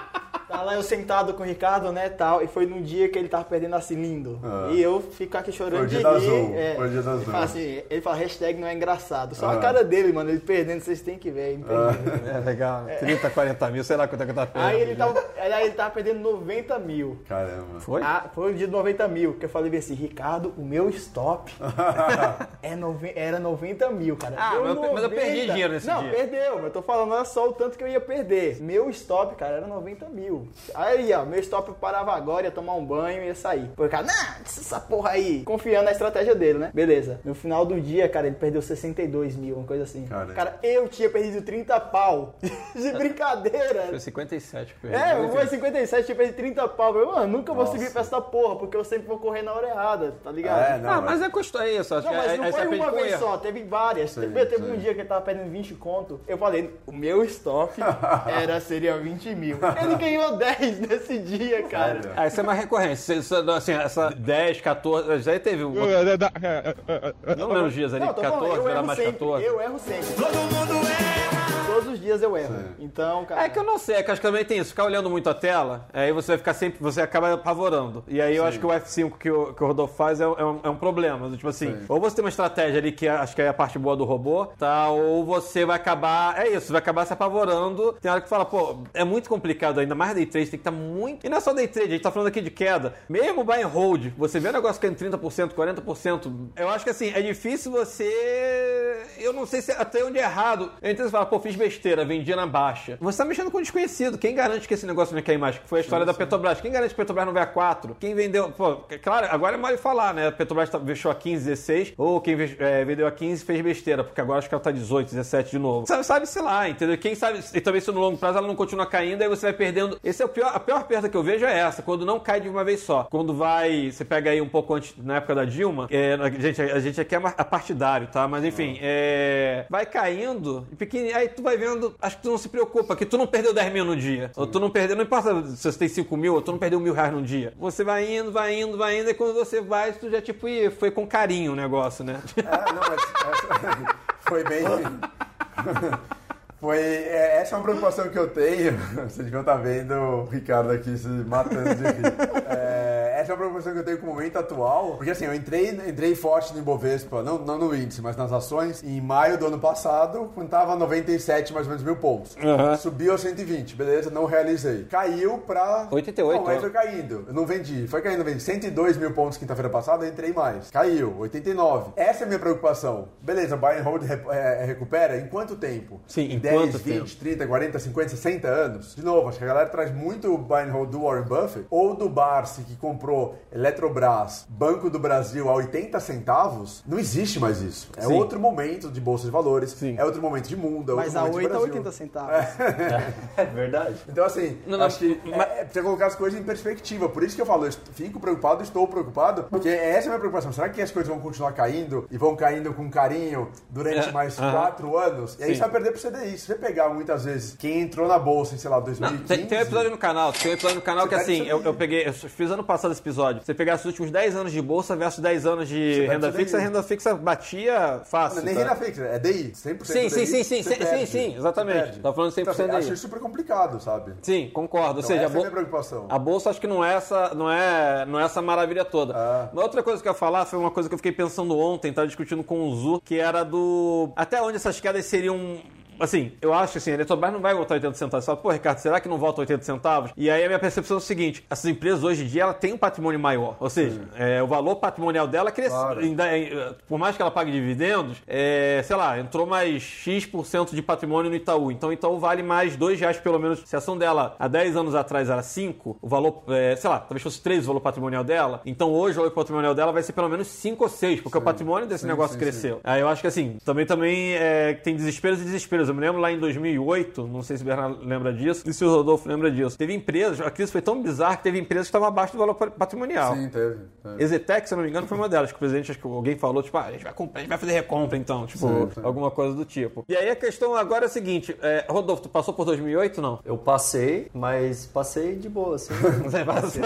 [0.50, 3.28] Tá lá eu sentado com o Ricardo, né, tal, e foi num dia que ele
[3.28, 4.40] tava perdendo a cilindro.
[4.72, 6.26] E eu fico aqui chorando Foi o de dia da rir.
[6.26, 6.74] Azul, é.
[6.76, 7.32] foi o dia da Ele Azul.
[7.32, 9.34] fala assim, ele fala, hashtag não é engraçado.
[9.34, 9.52] Só Ah.
[9.54, 12.34] a cara dele, mano, ele perdendo, vocês têm que ver, é imperdível.
[12.34, 12.84] É legal.
[12.98, 14.70] 30, 40 mil, sei lá quanto é que tá perdendo.
[14.70, 17.18] Aí ele tava, aí ele tava perdendo 90 mil.
[17.28, 17.80] Caramba.
[17.80, 18.02] Foi?
[18.02, 21.52] Ah, foi o dia de 90 mil, que eu falei assim, Ricardo, o meu stop
[22.62, 24.34] é nove- era 90 mil, cara.
[24.38, 26.10] Ah, Deu mas eu- mas eu perdi dinheiro nesse Não, dia.
[26.12, 28.60] perdeu, mas eu tô falando, olha só o tanto que eu ia perder.
[28.60, 30.39] Meu stop, cara, era 90 mil.
[30.74, 33.70] Aí, ó, meu stop eu parava agora, ia tomar um banho e ia sair.
[33.76, 35.42] Pô, cara, não, essa porra aí.
[35.44, 36.70] Confiando na estratégia dele, né?
[36.74, 37.20] Beleza.
[37.24, 40.06] No final do dia, cara, ele perdeu 62 mil, uma coisa assim.
[40.06, 40.34] Caramba.
[40.34, 42.34] Cara, eu tinha perdido 30 pau.
[42.74, 43.86] De brincadeira.
[43.88, 45.04] Foi 57 que eu perdi.
[45.04, 46.96] É, foi 57, tinha perdido 30 pau.
[46.96, 47.76] Eu, mano, nunca vou Nossa.
[47.76, 50.60] servir pra essa porra, porque eu sempre vou correr na hora errada, tá ligado?
[50.62, 51.94] É, não, Ah, mas é custo é isso.
[51.94, 54.10] Acho Não, mas aí- não aí foi aprende uma vez só, teve várias.
[54.12, 54.72] Sim, teve teve sim.
[54.72, 56.20] um dia que ele tava perdendo 20 conto.
[56.26, 57.74] Eu falei, o meu stop
[58.26, 59.58] era, seria 20 mil.
[59.82, 61.94] Ele ganhou 10 nesse dia, cara.
[62.02, 62.10] Sério?
[62.16, 63.12] Ah, isso é mais recorrente.
[63.12, 65.20] Isso- assim, essa 10, 14.
[65.22, 65.64] Já teve.
[65.64, 69.44] um- Não lembro os dias ali, Não, tô falando, 14, eu era mais sempre, 14.
[69.46, 70.14] eu erro sempre.
[70.14, 71.39] Todo mundo erra!
[71.84, 72.54] Todos os dias eu erro.
[72.78, 73.42] Então, cara...
[73.44, 74.70] É que eu não sei, é que acho que também tem isso.
[74.70, 78.04] Ficar olhando muito a tela, aí você vai ficar sempre, você acaba apavorando.
[78.06, 80.26] E aí eu acho que o F5 que o, que o Rodolfo faz é, é
[80.44, 81.28] um, é um problema.
[81.28, 81.84] do Tipo assim, Sim.
[81.88, 84.04] ou você tem uma estratégia ali que é- acho que é a parte boa do
[84.04, 84.88] robô, tá?
[84.90, 87.92] Ou você vai acabar, é isso, vai acabar se apavorando.
[88.00, 90.70] Tem hora que fala, pô, é muito complicado ainda, mais day trade, tem que estar
[90.70, 91.24] muito.
[91.26, 92.94] E não é só day trade, a gente tá falando aqui de queda.
[93.08, 96.30] Mesmo buy and hold, você vê o negócio caindo 30%, 40%.
[96.56, 99.02] Eu acho que assim, é difícil você.
[99.18, 100.70] Eu não sei se até onde é errado.
[100.82, 101.69] Eu entendo você falar, pô, fiz besteira,
[102.06, 102.98] vendi na baixa.
[103.00, 104.18] Você tá mexendo com desconhecido.
[104.18, 105.58] Quem garante que esse negócio não cair mais?
[105.58, 106.60] Que foi a história da Petrobras.
[106.60, 107.96] Quem garante que a Petrobras não vai a 4?
[107.98, 108.50] Quem vendeu.
[108.50, 110.28] Pô, é claro, agora é mal falar, né?
[110.28, 111.94] A Petrobras tá, fechou a 15, 16.
[111.96, 115.10] Ou quem é, vendeu a 15 fez besteira, porque agora acho que ela tá 18,
[115.10, 115.86] 17 de novo.
[115.86, 116.96] Sabe, sabe sei lá, entendeu?
[116.98, 117.40] Quem sabe.
[117.54, 119.98] E também se no longo prazo ela não continua caindo, aí você vai perdendo.
[120.02, 120.52] Esse é o pior.
[120.54, 123.04] A pior perda que eu vejo é essa, quando não cai de uma vez só.
[123.04, 123.90] Quando vai.
[123.90, 125.86] Você pega aí um pouco antes, na época da Dilma.
[125.90, 128.26] é, a gente, a gente aqui é a partidário, tá?
[128.26, 132.48] Mas enfim, é, vai caindo, pequenininho, aí tu vai vendo, acho que tu não se
[132.48, 134.30] preocupa, que tu não perdeu 10 mil no dia.
[134.36, 136.78] Ou tu não perdeu, não importa se você tem 5 mil, ou tu não perdeu
[136.80, 137.52] mil reais num dia.
[137.58, 140.70] Você vai indo, vai indo, vai indo, e quando você vai, tu já tipo, ih,
[140.70, 142.20] foi com carinho o negócio, né?
[142.36, 143.96] É, não, mas essa-
[144.28, 144.64] foi bem.
[146.60, 148.76] Foi, é, essa é uma preocupação que eu tenho.
[148.94, 152.14] Vocês deviam estar vendo o Ricardo aqui se matando de rir.
[152.50, 154.96] É, essa é uma preocupação que eu tenho com o momento atual.
[154.96, 158.82] Porque assim, eu entrei, entrei forte no Ibovespa, não, não no índice, mas nas ações,
[158.84, 162.36] em maio do ano passado, quando estava 97 mais ou menos mil pontos.
[162.36, 162.76] Uhum.
[162.76, 164.84] Subiu a 120, beleza, não realizei.
[164.84, 165.88] Caiu pra.
[165.90, 166.60] 88, Não, ó.
[166.60, 167.24] foi caindo.
[167.26, 167.86] Eu não vendi.
[167.86, 170.70] Foi caindo, vendi 102 mil pontos quinta-feira passada, eu entrei mais.
[170.70, 171.92] Caiu, 89.
[171.96, 173.08] Essa é a minha preocupação.
[173.22, 176.00] Beleza, buy and hold re- é, recupera em quanto tempo?
[176.06, 177.20] Sim, em 10, quanto 20, tempo?
[177.20, 178.94] 30, 40, 50, 60 anos?
[178.96, 181.66] De novo, acho que a galera traz muito o buy and hold do Warren Buffett
[181.70, 186.82] ou do Barsi que comprou Eletrobras, Banco do Brasil a 80 centavos.
[186.86, 187.90] Não existe mais isso.
[187.96, 188.14] É Sim.
[188.14, 189.96] outro momento de bolsa de valores, Sim.
[189.98, 191.74] é outro momento de mundo, é Mas outro a momento de 8 a Brasil.
[191.74, 192.46] 80 centavos.
[193.36, 193.96] É verdade.
[194.08, 197.08] Então, assim, Não, não, acho que mas- é, precisa colocar as coisas em perspectiva.
[197.08, 200.18] Por isso que eu falo, eu fico preocupado, estou preocupado, porque essa é a minha
[200.18, 200.52] preocupação.
[200.52, 204.38] Será que as coisas vão continuar caindo e vão caindo com carinho durante É, mais
[204.38, 204.52] aham.
[204.52, 205.36] quatro anos?
[205.38, 205.54] E aí Sim.
[205.54, 206.38] você vai perder pro CDI.
[206.40, 209.26] Se você pegar muitas vezes quem entrou na bolsa em, sei lá, Não, 2015...
[209.28, 211.74] tem, tem um episódio no canal, tem um episódio no canal que assim, eu, eu
[211.74, 213.42] peguei, eu fiz ano passado esse episódio.
[213.44, 216.60] Você pegar os últimos 10 anos de bolsa versus 10 anos de renda fixa, a
[216.60, 218.38] renda fixa batia fácil.
[218.38, 218.60] Não, nem tá?
[218.62, 221.36] renda fixa, é DI, 100% Sim, sim, DI, sim, sim, você sim, perde, sim, sim,
[221.36, 221.98] exatamente.
[222.00, 222.76] Tá falando 100% Então, assim, DI.
[222.76, 224.12] acho super complicado, sabe?
[224.22, 224.94] Sim, concordo.
[224.94, 226.06] Ou Então, seja, a, essa é a bol- minha preocupação.
[226.08, 229.14] a bolsa acho que não é essa, não é, não é essa maravilha toda.
[229.16, 229.48] Ah.
[229.52, 231.92] Uma outra coisa que eu ia falar foi uma coisa que eu fiquei pensando ontem,
[231.92, 235.58] tava discutindo com o Zu, que era do até onde essas quedas seriam
[236.00, 238.24] assim, eu acho que assim, a Eletrobras não vai voltar 80 centavos.
[238.24, 240.10] Você fala, pô, Ricardo, será que não volta 80 centavos?
[240.16, 242.72] E aí a minha percepção é o seguinte: essas empresas hoje em dia ela tem
[242.72, 243.56] um patrimônio maior.
[243.60, 245.78] Ou seja, é, o valor patrimonial dela cresceu.
[245.78, 246.00] Claro.
[246.22, 251.30] é, Por mais que ela pague dividendos, é, sei lá, entrou mais X% de patrimônio
[251.30, 251.70] no Itaú.
[251.70, 253.62] Então o Itaú vale mais 2 reais pelo menos.
[253.64, 256.98] Se a ação dela há 10 anos atrás era 5, o valor, é, sei lá,
[256.98, 258.60] talvez fosse 3 o valor patrimonial dela.
[258.64, 261.42] Então hoje o valor patrimonial dela vai ser pelo menos 5 ou 6, porque o
[261.42, 262.80] patrimônio desse Sim, negócio sim, cresceu.
[262.82, 265.89] Aí eu acho que assim, também também é, tem desesperos e desesperos.
[265.90, 268.84] Eu me lembro lá em 2008, não sei se o Bernardo lembra disso, e se
[268.84, 269.76] o Rodolfo lembra disso.
[269.76, 272.54] Teve empresas, a crise foi tão bizarra que teve empresas que estavam abaixo do valor
[272.54, 273.34] patrimonial.
[273.34, 273.76] Sim, teve.
[274.02, 274.22] teve.
[274.22, 275.50] Exetec, se eu não me engano, foi uma delas.
[275.50, 277.48] Que o presidente, acho que alguém falou, tipo, ah, a gente vai, comprar, a gente
[277.48, 279.00] vai fazer recompra então, tipo, Sim, sim.
[279.02, 280.04] alguma coisa do tipo.
[280.08, 283.40] E aí a questão agora é a seguinte, é, Rodolfo, tu passou por 2008, não?
[283.44, 285.92] Eu passei, mas passei de boa, assim.
[286.22, 286.82] Você passou.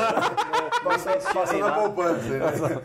[0.85, 2.83] Passa, passa na poupança, né?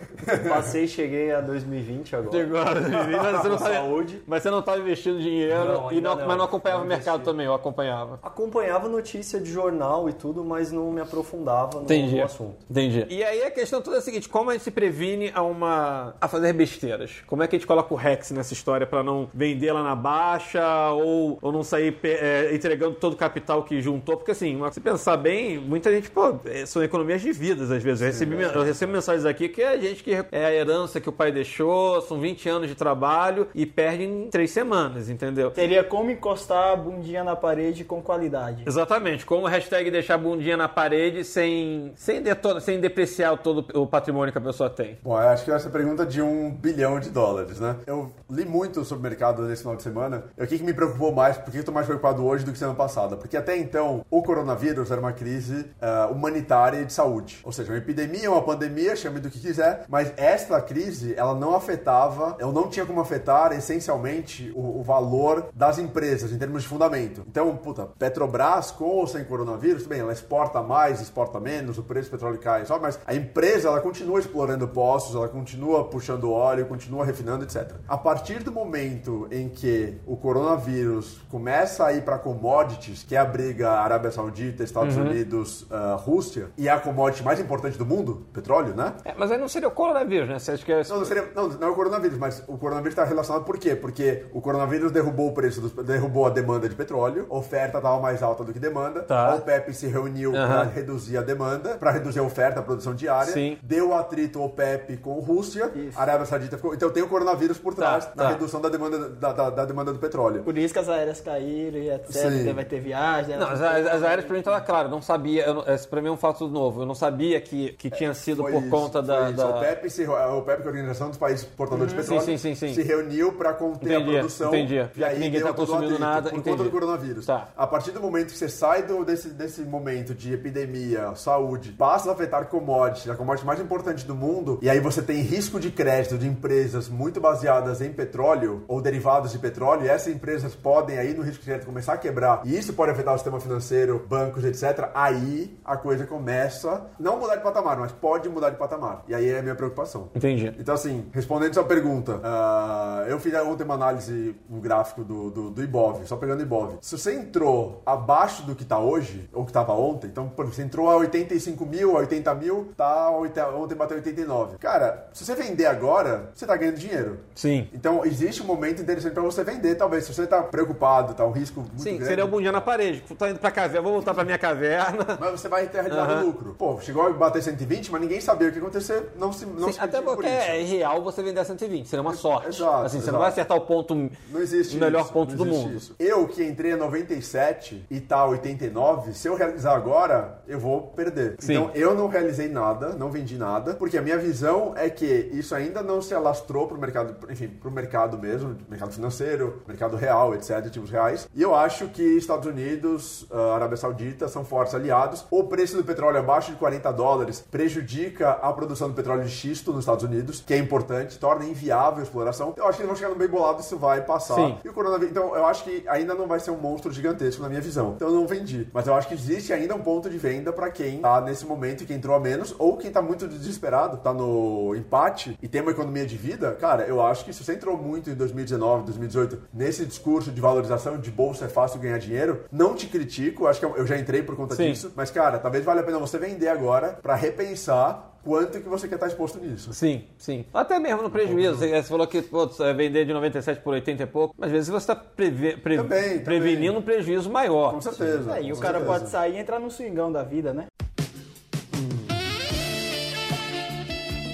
[0.48, 2.32] Passei e cheguei a 2020 agora.
[2.38, 4.24] Chegou, mas você não tá, saúde.
[4.26, 6.28] mas você não estava investindo dinheiro Não, e ainda não, não.
[6.28, 8.20] mas não acompanhava Não o mercado também, eu acompanhava.
[8.24, 12.16] Acompanhava notícia de jornal e tudo, mas não me aprofundava no, Entendi.
[12.18, 12.56] no assunto.
[12.70, 13.06] Entendi.
[13.10, 16.16] E aí a questão toda é a seguinte: como a gente se previne a uma.
[16.20, 17.22] a fazer besteiras?
[17.28, 19.96] Como é que a gente coloca o Rex nessa história pra não vender lá na
[19.96, 24.18] baixa ou, ou não sair é, entregando todo o capital que juntou?
[24.18, 28.02] Porque assim, se pensar bem, muita gente, pô, é, são economias de vidas às vezes.
[28.02, 31.10] Eu, recebi, men- eu recebo mensagens aqui que é gente que é a herança que
[31.10, 35.52] o pai deixou, são 20 anos de trabalho e perde em três semanas, entendeu?
[35.52, 38.64] Teria como encostar a bundinha na parede com qualidade.
[38.68, 43.88] Exatamente, como hashtag deixar a bundinha na parede sem, sem, detona- sem depreciar todo o
[43.88, 44.98] patrimônio que a pessoa tem.
[45.04, 47.76] Bom, eu acho que essa é a pergunta de um bilhão de dólares, né?
[47.88, 50.26] Eu li muito sobre o mercado nesse final de semana.
[50.38, 51.38] E o que, que me preocupou mais?
[51.38, 53.18] Por que eu tô mais preocupado hoje do que semana passada?
[53.18, 57.40] Porque até então, o coronavírus era uma crise ah, humanitária e de saúde.
[57.44, 61.56] Ou seja, uma epidemia, uma pandemia, chame do que quiser, mas esta crise, ela não
[61.56, 66.68] afetava, ou não tinha como afetar, essencialmente, o, o valor das empresas, em termos de
[66.68, 67.24] fundamento.
[67.28, 72.10] Então, puta, Petrobras, com ou sem coronavírus, bem, ela exporta mais, exporta menos, o preço
[72.10, 76.66] do petróleo cai, só, mas a empresa, ela continua explorando poços, ela continua puxando óleo,
[76.66, 77.74] continua refinando, etc.
[77.88, 83.20] A partir do momento em que o coronavírus começa a ir para commodities, que é
[83.20, 87.86] a briga Arábia Saudita, Estados Unidos, ah, Rússia, e é a commodity mais importante do
[87.86, 88.94] mundo, petróleo, né?
[89.06, 90.40] É, mas aí não seria o coronavírus, né?
[90.40, 90.84] Você acha que é...
[90.84, 93.76] Não, não, seria, não, não é o coronavírus, mas o coronavírus está relacionado por quê?
[93.76, 98.00] Porque o coronavírus derrubou o preço, dos, derrubou a demanda de petróleo, a oferta estava
[98.00, 99.32] mais alta do que demanda, Tá.
[99.32, 100.48] a OPEP se reuniu Aham.
[100.48, 103.58] para reduzir a demanda, para reduzir a oferta, a produção diária, Sim.
[103.62, 105.98] deu atrito OPEP com Rússia, Isso.
[105.98, 106.74] a Arábia Saudita ficou...
[106.74, 108.30] Então tem o coronavírus por trás Tá, na tá.
[108.30, 110.44] redução da demanda, da, da- da demanda do petróleo.
[110.44, 112.12] Por isso que as aéreas caíram e etc.
[112.30, 112.54] Sim.
[112.54, 113.38] Vai ter viagem.
[113.38, 116.02] Não, as, as, as aéreas pra mim tava claro, eu não sabia, eu esse pra
[116.02, 118.70] mim é um fato novo, eu não sabia que, que tinha sido Foi por isso,
[118.70, 119.32] conta da...
[119.32, 122.38] da- OPEP, se, a OPEP, que é a Organização dos Países Portadores de Petróleo, Sim,
[122.38, 122.74] sim, sim, sim.
[122.74, 124.48] se reuniu para conter Entendi, a produção.
[124.50, 124.76] entendi.
[124.96, 126.58] E Já aí ninguém deu tá consumindo atrito nada, Por entendi.
[126.58, 127.26] conta do coronavírus.
[127.26, 127.50] Tá.
[127.56, 132.10] A partir do momento que você sai do, desse, desse momento de epidemia, saúde, passa
[132.10, 135.72] a afetar commodities, a commodity mais importante do mundo, e aí você tem risco de
[135.72, 140.98] crédito de empresas muito baseadas em petróleo ou derivados de petróleo, e essas empresas podem
[140.98, 144.06] aí no risco de crédito começar a quebrar, e isso pode afetar o sistema financeiro,
[144.08, 144.90] bancos, etc.
[144.94, 149.04] Aí a coisa começa, não mudar de patamar, mas pode mudar de patamar.
[149.08, 150.10] E aí é a minha preocupação.
[150.16, 150.54] Entendi.
[150.60, 155.49] Então, assim, respondendo sua pergunta, ah, eu fiz ontem uma análise no gráfico do, do,
[155.50, 156.78] do Ibov, só pegando o Ibov.
[156.82, 160.56] Se você entrou abaixo do que tá hoje, ou que tava ontem, então, por exemplo,
[160.56, 164.58] você entrou a 85 mil, a 80 mil, tá ontem bateu 89.
[164.58, 167.20] Cara, se você vender agora, você tá ganhando dinheiro.
[167.36, 167.68] Sim.
[167.74, 170.06] Então, existe um momento interessante pra você vender, talvez.
[170.06, 172.06] Se você tá preocupado, tá um risco muito Sim, grande.
[172.06, 173.04] seria o bundinha na parede.
[173.18, 175.06] Tô indo pra caverna, vou voltar pra minha caverna.
[175.20, 176.24] Mas você vai ter Aham.
[176.24, 176.56] lucro.
[176.58, 179.68] Pô, chegou a bater 120, mas ninguém sabia o que ia acontecer, não se não
[179.68, 182.50] Sim, se até porque é irreal você vender a 120, seria uma sorte.
[182.50, 183.12] Exato, assim, você exato.
[183.14, 183.96] não vai acertar o ponto,
[184.30, 185.76] Não existe o melhor isso, ponto mundo.
[185.76, 185.96] isso.
[186.00, 191.36] Eu que entrei a 97 e tá 89, se eu realizar agora, eu vou perder.
[191.40, 191.54] Sim.
[191.54, 195.56] Então eu não realizei nada, não vendi nada, porque a minha visão é que isso
[195.56, 200.52] ainda não se alastrou pro mercado, enfim, pro mercado mesmo, mercado financeiro, mercado real, etc,
[200.58, 201.28] ativos reais.
[201.34, 205.26] E eu acho que Estados Unidos, a Arábia Saudita são fortes aliados.
[205.30, 209.72] O preço do petróleo abaixo de 40 dólares prejudica a produção do petróleo de xisto
[209.72, 212.54] nos Estados Unidos, que é importante, torna inviável a exploração.
[212.58, 214.36] Eu acho que eles vão chegar no bem bolado, isso vai passar.
[214.36, 214.58] Sim.
[214.64, 217.50] E o coronavírus, então eu acho que ainda não vai ser um monstro gigantesco na
[217.50, 217.94] minha visão.
[217.96, 218.68] Então eu não vendi.
[218.74, 221.84] Mas eu acho que existe ainda um ponto de venda para quem tá nesse momento
[221.84, 225.62] e quem entrou a menos, ou quem tá muito desesperado, tá no empate e tem
[225.62, 226.54] uma economia de vida.
[226.60, 230.98] Cara, eu acho que se você entrou muito em 2019, 2018, nesse discurso de valorização
[230.98, 234.22] de bolsa é fácil ganhar dinheiro, não te critico, acho que eu eu já entrei
[234.22, 234.70] por conta Sim.
[234.70, 234.92] disso.
[234.96, 238.96] Mas, cara, talvez valha a pena você vender agora para repensar quanto que você quer
[238.96, 239.74] estar exposto nisso.
[239.74, 240.46] Sim, sim.
[240.54, 241.56] Até mesmo no prejuízo.
[241.58, 244.36] Você você falou que pô, você vai vender de 97 por 80 e pouco.
[244.38, 246.20] Mas às vezes você está preve- pre- Também, também.
[246.24, 247.74] prevenindo um prejuízo maior.
[247.74, 248.38] Com certeza.
[248.38, 249.00] É, e o com cara certeza.
[249.00, 250.66] pode sair e entrar no swingão da vida, né?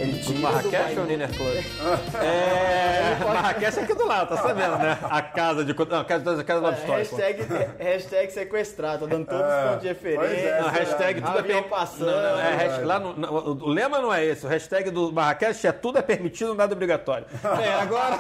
[0.06, 1.56] Ele tira Marrakech ou Niner Club?
[2.22, 3.24] É.
[3.24, 4.98] Marrakech é aqui do lado, tá sabendo, né?
[5.04, 5.74] A casa de.
[5.74, 7.16] Não, a casa, a casa do lado histórico.
[7.16, 7.48] Hashtag,
[7.80, 10.48] hashtag sequestrado, dando todos os pontos de referência.
[10.50, 12.06] é, Não, hashtag tudo é avião per- passando.
[12.06, 14.46] Não, não, é, hashtag- lá no- não, o lema não é esse.
[14.46, 17.26] O hashtag do Marrakech é tudo é permitido, nada é obrigatório.
[17.66, 18.16] É, agora.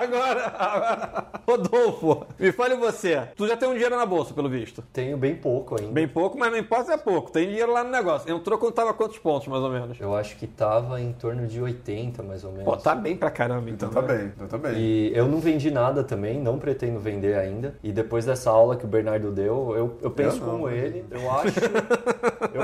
[0.00, 1.24] agora, agora.
[1.48, 3.22] Rodolfo, me fale você.
[3.36, 4.82] Tu já tem um dinheiro na bolsa, pelo visto.
[4.92, 5.92] Tenho bem pouco ainda.
[5.92, 7.30] Bem pouco, mas não importa é pouco.
[7.32, 8.30] Tem dinheiro lá no negócio.
[8.32, 9.98] Entrou quando tava quantos pontos, mais ou menos?
[10.00, 12.64] Eu acho que tava em torno de 80, mais ou menos.
[12.64, 13.88] Pô, tá bem pra caramba, então.
[13.88, 14.74] Então tá bem, então tá bem.
[14.76, 17.74] E eu não vendi nada também, não pretendo vender ainda.
[17.82, 20.52] E depois dessa aula que o Bernardo deu, eu, eu penso Eu não.
[20.52, 21.04] como ele.
[21.10, 21.52] Eu acho.
[22.54, 22.61] eu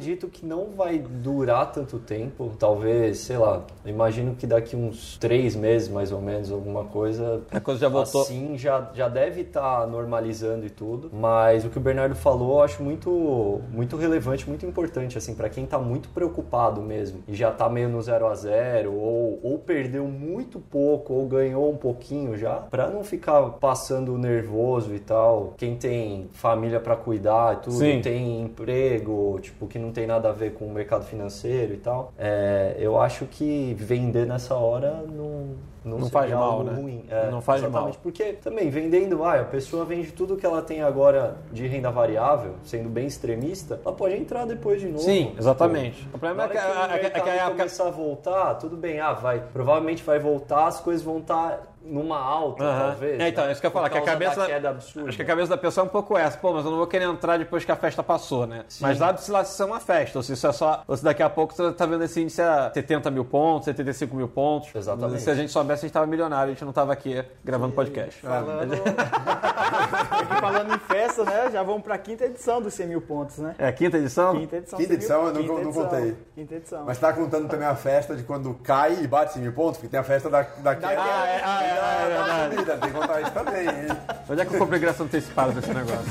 [0.00, 2.52] acredito que não vai durar tanto tempo.
[2.58, 7.42] Talvez, sei lá, imagino que daqui uns três meses, mais ou menos, alguma coisa.
[7.50, 8.22] A coisa já voltou.
[8.22, 11.10] Assim, já, já deve estar normalizando e tudo.
[11.12, 15.50] Mas o que o Bernardo falou, eu acho muito, muito relevante, muito importante, assim, para
[15.50, 19.58] quem tá muito preocupado mesmo e já tá meio no zero a zero ou, ou
[19.58, 25.54] perdeu muito pouco ou ganhou um pouquinho já, para não ficar passando nervoso e tal.
[25.58, 28.00] Quem tem família para cuidar e tudo, Sim.
[28.00, 32.12] tem emprego, tipo, que não tem nada a ver com o mercado financeiro e tal.
[32.18, 36.74] É, eu acho que vender nessa hora não não, Não faz mal, algo né?
[36.78, 37.04] ruim.
[37.08, 37.94] É, Não faz exatamente.
[37.94, 38.02] mal.
[38.02, 42.56] Porque também, vendendo, vai, a pessoa vende tudo que ela tem agora de renda variável,
[42.64, 45.02] sendo bem extremista, ela pode entrar depois de novo.
[45.02, 46.04] Sim, exatamente.
[46.04, 49.00] Pô, O problema é que, hora a- a- que a começar a voltar, tudo bem,
[49.00, 52.90] ah, vai, provavelmente vai voltar, as coisas vão estar numa alta, Aham.
[52.90, 53.20] talvez.
[53.20, 53.52] É, então, né?
[53.52, 54.40] isso que eu ia falar, que a cabeça.
[54.40, 55.08] da queda absurda.
[55.08, 56.36] Acho que a cabeça da pessoa é um pouco essa.
[56.38, 58.64] Pô, mas eu não vou querer entrar depois que a festa passou, né?
[58.80, 60.82] Mas sabe-se lá se isso é uma festa, ou se isso é só.
[60.86, 64.14] Ou se daqui a pouco você tá vendo esse índice a 70 mil pontos, 75
[64.16, 64.74] mil pontos.
[64.74, 65.22] Exatamente.
[65.22, 68.20] Se a gente soubesse, a gente tava milionário, a gente não tava aqui gravando podcast.
[68.20, 68.80] Falando, E
[70.40, 71.50] falando em festa, né?
[71.52, 73.54] Já vamos pra quinta edição dos 100 mil pontos, né?
[73.58, 74.32] É a quinta edição?
[74.38, 74.78] Quinta edição.
[74.78, 76.16] Quinta 100 mil- edição, eu não- quinta não edição, contei.
[76.34, 76.84] Quinta edição.
[76.86, 79.88] Mas tá contando também a festa de quando cai e bate 100 mil pontos, porque
[79.88, 81.00] tem a festa da, da queda.
[81.02, 82.54] Ah, é, ah, é, ah, é da- da verdade.
[82.56, 83.86] subida, tem que contar isso também, hein?
[84.28, 86.04] Onde é que eu comprei ingresso antecipado desse negócio?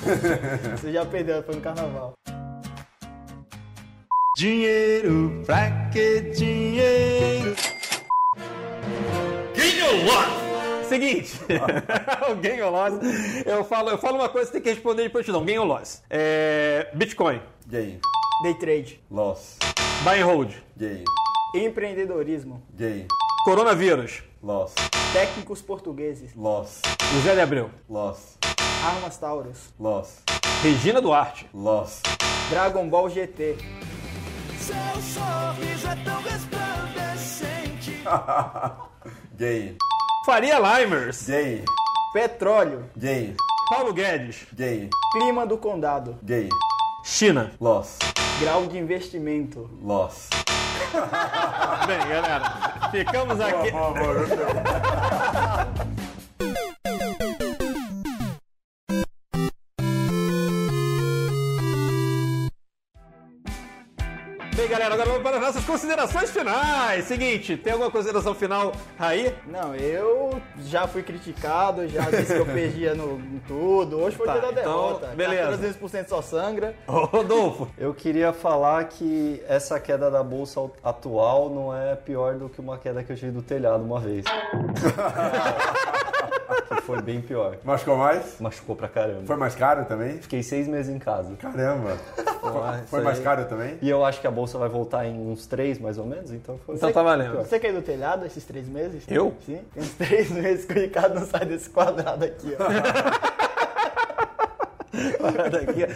[0.77, 2.13] Você já perdeu, foi no carnaval.
[4.37, 7.55] Dinheiro, pra que dinheiro?
[10.87, 11.39] Seguinte,
[12.31, 12.93] o gain or loss,
[13.45, 15.45] eu falo, eu falo uma coisa, você tem que responder depois eu te dou.
[15.45, 16.01] Gain or loss.
[16.09, 17.99] É, Bitcoin, Gain,
[18.41, 18.99] Day trade.
[19.11, 19.57] loss,
[20.03, 21.03] buy and hold, gain,
[21.53, 22.61] Empreendedorismo.
[22.75, 23.05] gain,
[23.49, 24.75] coronavírus, loss,
[25.11, 26.35] Técnicos portugueses.
[26.35, 26.81] loss,
[27.15, 28.37] José de Abreu, loss,
[28.85, 29.73] Armas Taurus.
[29.79, 30.21] loss,
[30.63, 32.03] Regina Duarte, loss,
[32.51, 33.55] Dragon Ball GT.
[39.35, 39.77] gain,
[40.25, 41.63] Faria Limers, gain,
[42.13, 42.83] Petróleo.
[42.95, 43.35] gain,
[43.69, 46.19] Paulo Guedes, gain, Clima do condado.
[46.23, 46.49] gain,
[47.03, 47.51] China.
[47.59, 47.97] loss,
[48.39, 49.67] Grau de investimento.
[49.81, 50.29] loss.
[51.85, 53.71] Bem, galera, ficamos aqui.
[53.71, 55.08] Bem,
[65.49, 67.05] nossas considerações finais.
[67.05, 69.33] Seguinte, tem alguma consideração final aí?
[69.47, 73.97] Não, eu já fui criticado, já disse que eu perdia no, em tudo.
[73.99, 75.07] Hoje foi Tá, dia da então, derrota.
[75.07, 75.49] beleza.
[75.49, 76.75] Carteira 200% só sangra.
[76.87, 77.67] Ô, Rodolfo.
[77.79, 82.77] Eu queria falar que essa queda da bolsa atual não é pior do que uma
[82.77, 84.25] queda que eu tive do telhado uma vez.
[86.75, 87.57] que foi bem pior.
[87.63, 88.39] Machucou mais?
[88.39, 89.23] Machucou pra caramba.
[89.25, 90.19] Foi mais caro também?
[90.19, 91.35] Fiquei seis meses em casa.
[91.37, 91.97] Caramba.
[92.87, 93.77] Foi mais caro também?
[93.81, 96.57] E eu acho que a bolsa vai voltar em uns três, mais ou menos, então
[96.65, 96.75] foi.
[96.75, 97.37] Então tá valendo.
[97.37, 99.03] Você caiu do telhado esses três meses?
[99.07, 99.33] Eu?
[99.45, 99.61] Sim.
[99.73, 103.39] Tem uns três meses que o Ricardo não sai desse quadrado aqui, ó.
[105.51, 105.87] Daqui,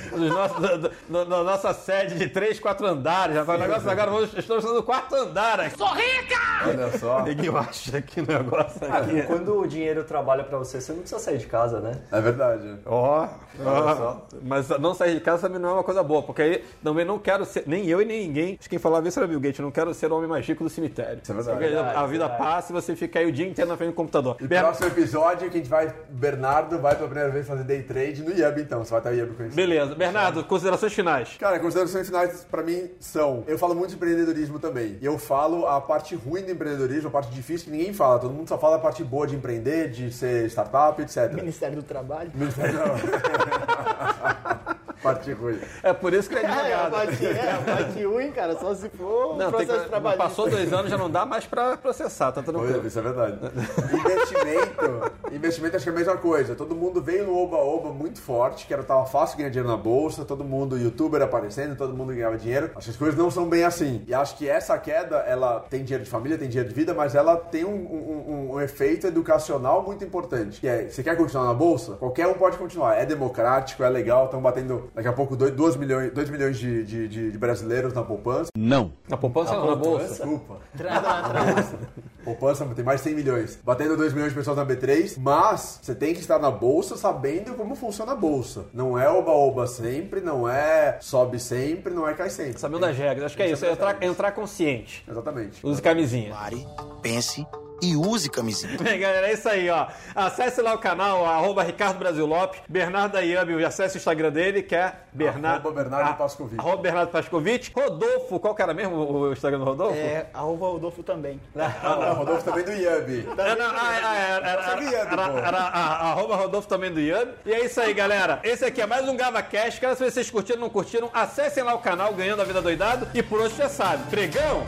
[1.11, 3.35] da nossa sede de três, quatro andares.
[3.35, 5.75] Rapaz, o negócio agora, vamos, estamos no quarto andar aqui.
[5.81, 7.23] Olha só.
[7.23, 9.21] Ninguém acha que o negócio aqui.
[9.23, 11.99] Quando o dinheiro trabalha pra você, você não precisa sair de casa, né?
[12.11, 12.77] É verdade.
[12.85, 13.27] Ó,
[13.65, 14.15] ó.
[14.41, 17.19] mas não sair de casa também não é uma coisa boa, porque aí também não
[17.19, 19.59] quero ser, nem eu e nem ninguém, acho que quem falava isso era Bill Gates,
[19.59, 21.19] eu não quero ser o homem mais rico do cemitério.
[21.21, 21.57] Isso é verdade.
[21.57, 22.43] Porque a Verdade, vida verdade.
[22.43, 24.37] passa e você fica aí o dia inteiro na frente do computador.
[24.39, 27.83] E Ber- próximo episódio que a gente vai, Bernardo vai pela primeira vez fazer day
[27.83, 29.55] trade no IAB então, você vai estar com isso.
[29.55, 31.35] Beleza, Bernardo, considerações finais.
[31.39, 33.43] Cara, considerações finais pra mim são.
[33.47, 34.97] Eu falo muito de empreendedorismo também.
[35.01, 38.19] E eu falo a parte ruim do empreendedorismo, a parte difícil que ninguém fala.
[38.19, 41.33] Todo mundo só fala a parte boa de empreender, de ser startup, etc.
[41.33, 42.31] Ministério do Trabalho.
[42.33, 44.53] Ministério não.
[45.03, 45.59] Parte ruim.
[45.83, 46.91] É por isso que ele é É, a advogado.
[46.91, 50.23] parte, é, a parte ruim, cara, só se for um Não, tem processo que, trabalhista.
[50.23, 52.87] passou dois anos, já não dá mais pra processar, tá Pois é, tranquilo.
[52.87, 53.37] isso é verdade.
[53.93, 55.11] investimento.
[55.31, 56.55] Investimento acho que é a mesma coisa.
[56.55, 60.23] Todo mundo veio no Oba-Oba muito forte, que era tava fácil ganhar dinheiro na bolsa,
[60.25, 62.71] todo mundo, youtuber aparecendo, todo mundo ganhava dinheiro.
[62.75, 64.03] Acho que as coisas não são bem assim.
[64.07, 67.15] E acho que essa queda, ela tem dinheiro de família, tem dinheiro de vida, mas
[67.15, 70.59] ela tem um, um- um- um efeito educacional muito importante.
[70.59, 71.93] Que é, você quer continuar na bolsa?
[71.93, 72.95] Qualquer um pode continuar.
[72.97, 77.07] É democrático, é legal, estão batendo daqui a pouco 2 milhões, dois milhões de, de-
[77.07, 78.49] de- de brasileiros na poupança.
[78.55, 80.07] Na poupança não, na bolsa.
[80.07, 80.59] Desculpa.
[80.79, 81.77] Na trave.
[82.23, 83.59] Poupança tem mais de 100 milhões.
[83.63, 87.53] Batendo 2 milhões de pessoas na B3, mas você tem que estar na bolsa sabendo
[87.55, 88.65] como funciona a bolsa.
[88.73, 92.59] Não é oba-oba sempre, não é sobe sempre, não é cai sempre.
[92.59, 93.25] Sabendo das regras.
[93.25, 95.03] Acho que é isso, é entrar, entrar consciente.
[95.09, 95.65] Exatamente.
[95.65, 96.33] Use camisinha.
[96.33, 96.65] Pare,
[97.01, 97.45] pense
[97.83, 98.77] e use camisinha.
[98.77, 99.87] Bem, galera, é isso aí, ó.
[100.15, 104.73] Acesse lá o canal, arroba Ricardo Brasil Lopes, Bernardo Ayambi, acesse o Instagram dele, que
[104.73, 105.67] é Bernardo...
[105.67, 106.59] Arroba Bernardo Ah, Pascovitch.
[106.59, 107.71] Arroba Bernardo Pascovitch.
[107.75, 109.97] Rodolfo, qual que era mesmo o Instagram do Rodolfo?
[109.97, 111.39] É, arroba Rodolfo também.
[111.83, 116.91] Ah, o Rodolfo também do não, ah, é, ah, é, era, era, arroba Rodolfo também
[116.91, 117.33] do Yami.
[117.45, 118.39] E é isso aí, galera.
[118.43, 119.79] Esse aqui é mais um GavaCast.
[119.79, 121.09] Quero saber se vocês curtiram ou não curtiram.
[121.13, 123.07] Acessem lá o canal Ganhando a Vida Doidado.
[123.13, 124.63] E por hoje você sabe, pregão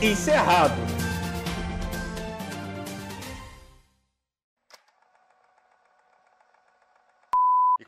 [0.00, 1.01] encerrado.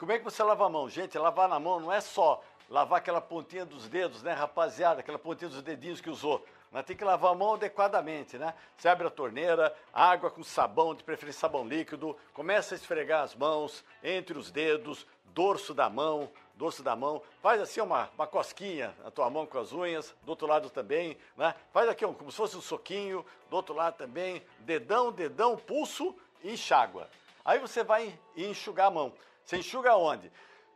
[0.04, 0.86] Como é que você lava a mão?
[0.86, 5.00] Gente, lavar na mão não é só lavar aquela pontinha dos dedos, né, rapaziada?
[5.00, 6.44] Aquela pontinha dos dedinhos que usou.
[6.70, 8.52] Mas tem que lavar a mão adequadamente, né?
[8.76, 13.34] Você abre a torneira, água com sabão, de preferência sabão líquido, começa a esfregar as
[13.34, 18.94] mãos entre os dedos, dorso da mão, dorso da mão, faz assim uma, uma cosquinha
[19.02, 21.54] na tua mão com as unhas, do outro lado também, né?
[21.72, 26.14] Faz aqui um, como se fosse um soquinho, do outro lado também, dedão, dedão, pulso
[26.42, 27.08] enxágua.
[27.42, 29.10] Aí você vai enxugar a mão.
[29.44, 30.30] Você enxuga onde?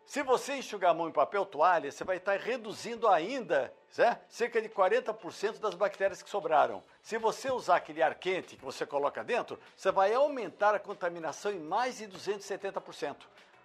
[0.05, 4.61] Se você enxugar a mão em papel toalha, você vai estar reduzindo ainda né, cerca
[4.61, 6.83] de 40% das bactérias que sobraram.
[7.03, 11.53] Se você usar aquele ar quente que você coloca dentro, você vai aumentar a contaminação
[11.53, 13.17] em mais de 270%.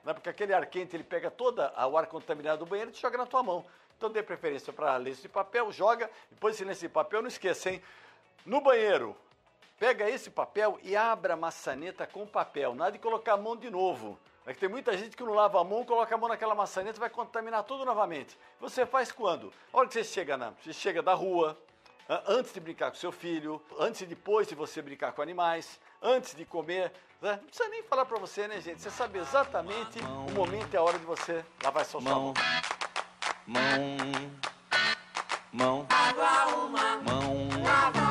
[0.03, 3.17] Né, porque aquele ar quente ele pega todo o ar contaminado do banheiro e joga
[3.17, 3.65] na tua mão.
[3.97, 7.69] Então dê preferência para lenço de papel, joga, depois esse lenço de papel, não esqueça,
[7.69, 7.81] hein?
[8.45, 9.15] No banheiro,
[9.79, 12.73] Pega esse papel e abra a maçaneta com papel.
[12.73, 14.17] Nada de colocar a mão de novo.
[14.45, 16.97] É que tem muita gente que não lava a mão, coloca a mão naquela maçaneta
[16.97, 18.37] e vai contaminar tudo novamente.
[18.59, 19.53] Você faz quando?
[19.71, 21.57] A hora que você chega, na, você chega da rua,
[22.09, 25.79] a- antes de brincar com seu filho, antes e depois de você brincar com animais,
[26.01, 26.91] antes de comer.
[27.21, 27.37] né?
[27.41, 28.81] Não precisa nem falar pra você, né, gente?
[28.81, 32.33] Você sabe exatamente o momento e a hora de você lavar sua mão.
[33.47, 33.95] Mão.
[35.53, 35.87] Mão.
[37.05, 38.02] Mão.